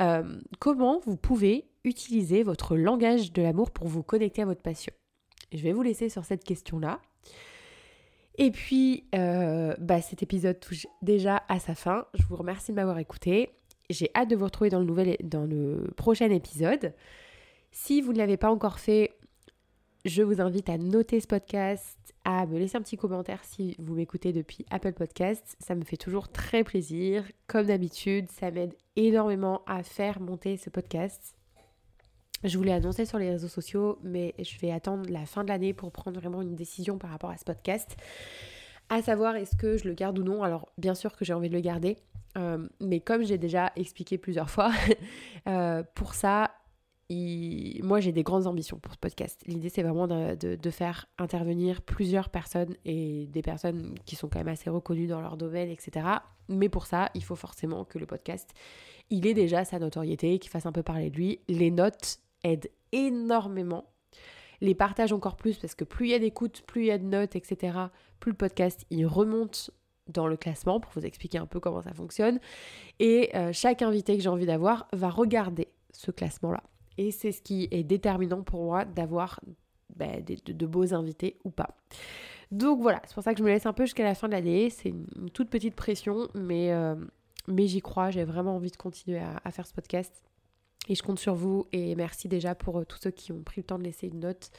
Euh, 0.00 0.40
comment 0.58 1.00
vous 1.00 1.16
pouvez 1.16 1.70
utiliser 1.84 2.42
votre 2.42 2.76
langage 2.76 3.32
de 3.32 3.42
l'amour 3.42 3.70
pour 3.70 3.86
vous 3.88 4.02
connecter 4.02 4.42
à 4.42 4.44
votre 4.44 4.62
passion? 4.62 4.92
Je 5.52 5.62
vais 5.62 5.72
vous 5.72 5.82
laisser 5.82 6.08
sur 6.08 6.24
cette 6.24 6.44
question-là. 6.44 7.00
Et 8.36 8.50
puis, 8.50 9.08
euh, 9.14 9.74
bah, 9.78 10.00
cet 10.00 10.22
épisode 10.22 10.60
touche 10.60 10.86
déjà 11.02 11.42
à 11.48 11.58
sa 11.58 11.74
fin. 11.74 12.06
Je 12.14 12.22
vous 12.24 12.36
remercie 12.36 12.70
de 12.70 12.76
m'avoir 12.76 12.98
écouté. 12.98 13.50
J'ai 13.90 14.10
hâte 14.14 14.28
de 14.28 14.36
vous 14.36 14.44
retrouver 14.44 14.70
dans 14.70 14.80
le, 14.80 14.84
nouvel, 14.84 15.16
dans 15.22 15.44
le 15.44 15.90
prochain 15.96 16.30
épisode. 16.30 16.92
Si 17.72 18.00
vous 18.00 18.12
ne 18.12 18.18
l'avez 18.18 18.36
pas 18.36 18.50
encore 18.50 18.78
fait, 18.78 19.12
je 20.04 20.22
vous 20.22 20.40
invite 20.40 20.68
à 20.68 20.78
noter 20.78 21.20
ce 21.20 21.26
podcast, 21.26 21.98
à 22.24 22.46
me 22.46 22.58
laisser 22.58 22.76
un 22.76 22.82
petit 22.82 22.96
commentaire 22.96 23.40
si 23.44 23.74
vous 23.78 23.94
m'écoutez 23.94 24.32
depuis 24.32 24.66
Apple 24.70 24.92
Podcasts. 24.92 25.56
Ça 25.58 25.74
me 25.74 25.84
fait 25.84 25.96
toujours 25.96 26.28
très 26.28 26.64
plaisir. 26.64 27.24
Comme 27.46 27.66
d'habitude, 27.66 28.30
ça 28.30 28.50
m'aide 28.50 28.74
énormément 28.96 29.62
à 29.66 29.82
faire 29.82 30.20
monter 30.20 30.56
ce 30.56 30.70
podcast. 30.70 31.34
Je 32.44 32.56
voulais 32.56 32.72
annoncer 32.72 33.06
sur 33.06 33.18
les 33.18 33.30
réseaux 33.30 33.48
sociaux, 33.48 33.98
mais 34.02 34.34
je 34.38 34.58
vais 34.58 34.70
attendre 34.70 35.10
la 35.10 35.26
fin 35.26 35.42
de 35.42 35.48
l'année 35.48 35.72
pour 35.72 35.90
prendre 35.90 36.20
vraiment 36.20 36.42
une 36.42 36.54
décision 36.54 36.98
par 36.98 37.10
rapport 37.10 37.30
à 37.30 37.36
ce 37.36 37.44
podcast. 37.44 37.96
À 38.90 39.02
savoir, 39.02 39.36
est-ce 39.36 39.56
que 39.56 39.76
je 39.76 39.86
le 39.86 39.94
garde 39.94 40.18
ou 40.18 40.22
non 40.22 40.42
Alors, 40.42 40.72
bien 40.78 40.94
sûr 40.94 41.14
que 41.16 41.24
j'ai 41.24 41.34
envie 41.34 41.48
de 41.48 41.54
le 41.54 41.60
garder, 41.60 41.98
euh, 42.36 42.68
mais 42.80 43.00
comme 43.00 43.24
j'ai 43.24 43.38
déjà 43.38 43.72
expliqué 43.76 44.18
plusieurs 44.18 44.50
fois, 44.50 44.70
euh, 45.48 45.82
pour 45.94 46.14
ça, 46.14 46.50
moi 47.10 48.00
j'ai 48.00 48.12
des 48.12 48.22
grandes 48.22 48.46
ambitions 48.46 48.78
pour 48.78 48.92
ce 48.92 48.98
podcast. 48.98 49.40
L'idée, 49.46 49.68
c'est 49.68 49.82
vraiment 49.82 50.06
de, 50.06 50.70
faire 50.70 51.06
intervenir 51.18 51.82
plusieurs 51.82 52.28
personnes 52.28 52.74
et 52.84 53.26
des 53.26 53.42
personnes 53.42 53.94
qui 54.04 54.16
sont 54.16 54.28
quand 54.28 54.38
même 54.38 54.48
assez 54.48 54.68
reconnues 54.70 55.06
dans 55.06 55.20
leur 55.20 55.36
domaine, 55.36 55.70
etc. 55.70 56.06
Mais 56.48 56.68
pour 56.68 56.86
ça, 56.86 57.10
il 57.14 57.24
faut 57.24 57.36
forcément 57.36 57.84
que 57.84 57.98
le 57.98 58.06
podcast, 58.06 58.50
il 59.10 59.26
ait 59.26 59.34
déjà 59.34 59.64
sa 59.64 59.78
notoriété, 59.78 60.38
qu'il 60.38 60.50
fasse 60.50 60.66
un 60.66 60.72
peu 60.72 60.82
parler 60.82 61.10
de 61.10 61.16
lui. 61.16 61.40
Les 61.48 61.70
notes 61.70 62.20
aide 62.44 62.70
énormément. 62.92 63.84
Les 64.60 64.74
partages 64.74 65.12
encore 65.12 65.36
plus 65.36 65.56
parce 65.58 65.74
que 65.74 65.84
plus 65.84 66.06
il 66.06 66.10
y 66.10 66.14
a 66.14 66.18
d'écoutes, 66.18 66.62
plus 66.62 66.82
il 66.82 66.86
y 66.86 66.90
a 66.90 66.98
de 66.98 67.04
notes, 67.04 67.36
etc., 67.36 67.78
plus 68.20 68.32
le 68.32 68.36
podcast 68.36 68.84
il 68.90 69.06
remonte 69.06 69.70
dans 70.08 70.26
le 70.26 70.36
classement 70.36 70.80
pour 70.80 70.90
vous 70.94 71.06
expliquer 71.06 71.38
un 71.38 71.46
peu 71.46 71.60
comment 71.60 71.82
ça 71.82 71.92
fonctionne. 71.92 72.40
Et 72.98 73.30
euh, 73.36 73.52
chaque 73.52 73.82
invité 73.82 74.16
que 74.16 74.22
j'ai 74.22 74.28
envie 74.28 74.46
d'avoir 74.46 74.88
va 74.92 75.10
regarder 75.10 75.68
ce 75.92 76.10
classement-là. 76.10 76.62
Et 76.96 77.10
c'est 77.10 77.32
ce 77.32 77.42
qui 77.42 77.68
est 77.70 77.84
déterminant 77.84 78.42
pour 78.42 78.64
moi 78.64 78.84
d'avoir 78.84 79.40
bah, 79.94 80.20
de, 80.20 80.66
beaux 80.66 80.94
invités 80.94 81.38
ou 81.44 81.50
pas. 81.50 81.76
Donc 82.50 82.80
voilà, 82.80 83.00
c'est 83.06 83.14
pour 83.14 83.22
ça 83.22 83.34
que 83.34 83.38
je 83.38 83.44
me 83.44 83.48
laisse 83.48 83.66
un 83.66 83.72
peu 83.72 83.84
jusqu'à 83.84 84.04
la 84.04 84.14
fin 84.14 84.26
de 84.26 84.32
l'année. 84.32 84.70
C'est 84.70 84.88
une, 84.88 85.30
toute 85.32 85.50
petite 85.50 85.74
pression, 85.74 86.28
euh, 86.34 86.96
mais 87.46 87.66
j'y 87.66 87.80
crois. 87.80 88.10
J'ai 88.10 88.24
vraiment 88.24 88.56
envie 88.56 88.70
de 88.70 88.76
continuer 88.76 89.20
à 89.20 89.50
faire 89.50 89.66
ce 89.66 89.74
podcast. 89.74 90.27
Et 90.88 90.94
je 90.94 91.02
compte 91.02 91.18
sur 91.18 91.34
vous 91.34 91.66
et 91.72 91.94
merci 91.94 92.28
déjà 92.28 92.54
pour 92.54 92.78
euh, 92.78 92.84
tous 92.84 92.98
ceux 92.98 93.10
qui 93.10 93.32
ont 93.32 93.42
pris 93.42 93.60
le 93.60 93.66
temps 93.66 93.78
de 93.78 93.84
laisser 93.84 94.08
une 94.08 94.20
note. 94.20 94.50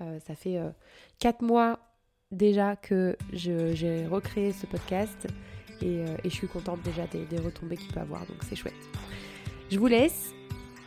Euh, 0.00 0.18
ça 0.20 0.34
fait 0.34 0.58
euh, 0.58 0.70
quatre 1.18 1.42
mois 1.42 1.80
déjà 2.30 2.76
que 2.76 3.16
j'ai 3.32 4.06
recréé 4.06 4.52
ce 4.52 4.66
podcast 4.66 5.26
et, 5.80 6.04
je 6.24 6.28
suis 6.28 6.48
contente 6.48 6.82
déjà 6.82 7.06
des, 7.06 7.24
des 7.24 7.38
retombées 7.38 7.76
qu'il 7.76 7.90
peut 7.90 8.00
avoir, 8.00 8.26
donc 8.26 8.36
c'est 8.46 8.56
chouette. 8.56 8.74
Je 9.70 9.78
vous 9.78 9.86
laisse, 9.86 10.34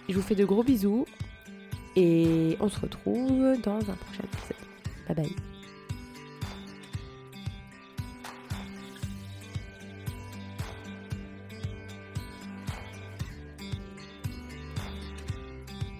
je 0.07 0.13
vous 0.13 0.21
fais 0.21 0.35
de 0.35 0.45
gros 0.45 0.63
bisous 0.63 1.05
et 1.95 2.57
on 2.59 2.69
se 2.69 2.79
retrouve 2.79 3.59
dans 3.63 3.79
un 3.79 3.95
prochain 3.95 4.23
épisode. 4.23 4.67
Bye 5.07 5.15
bye. 5.15 5.50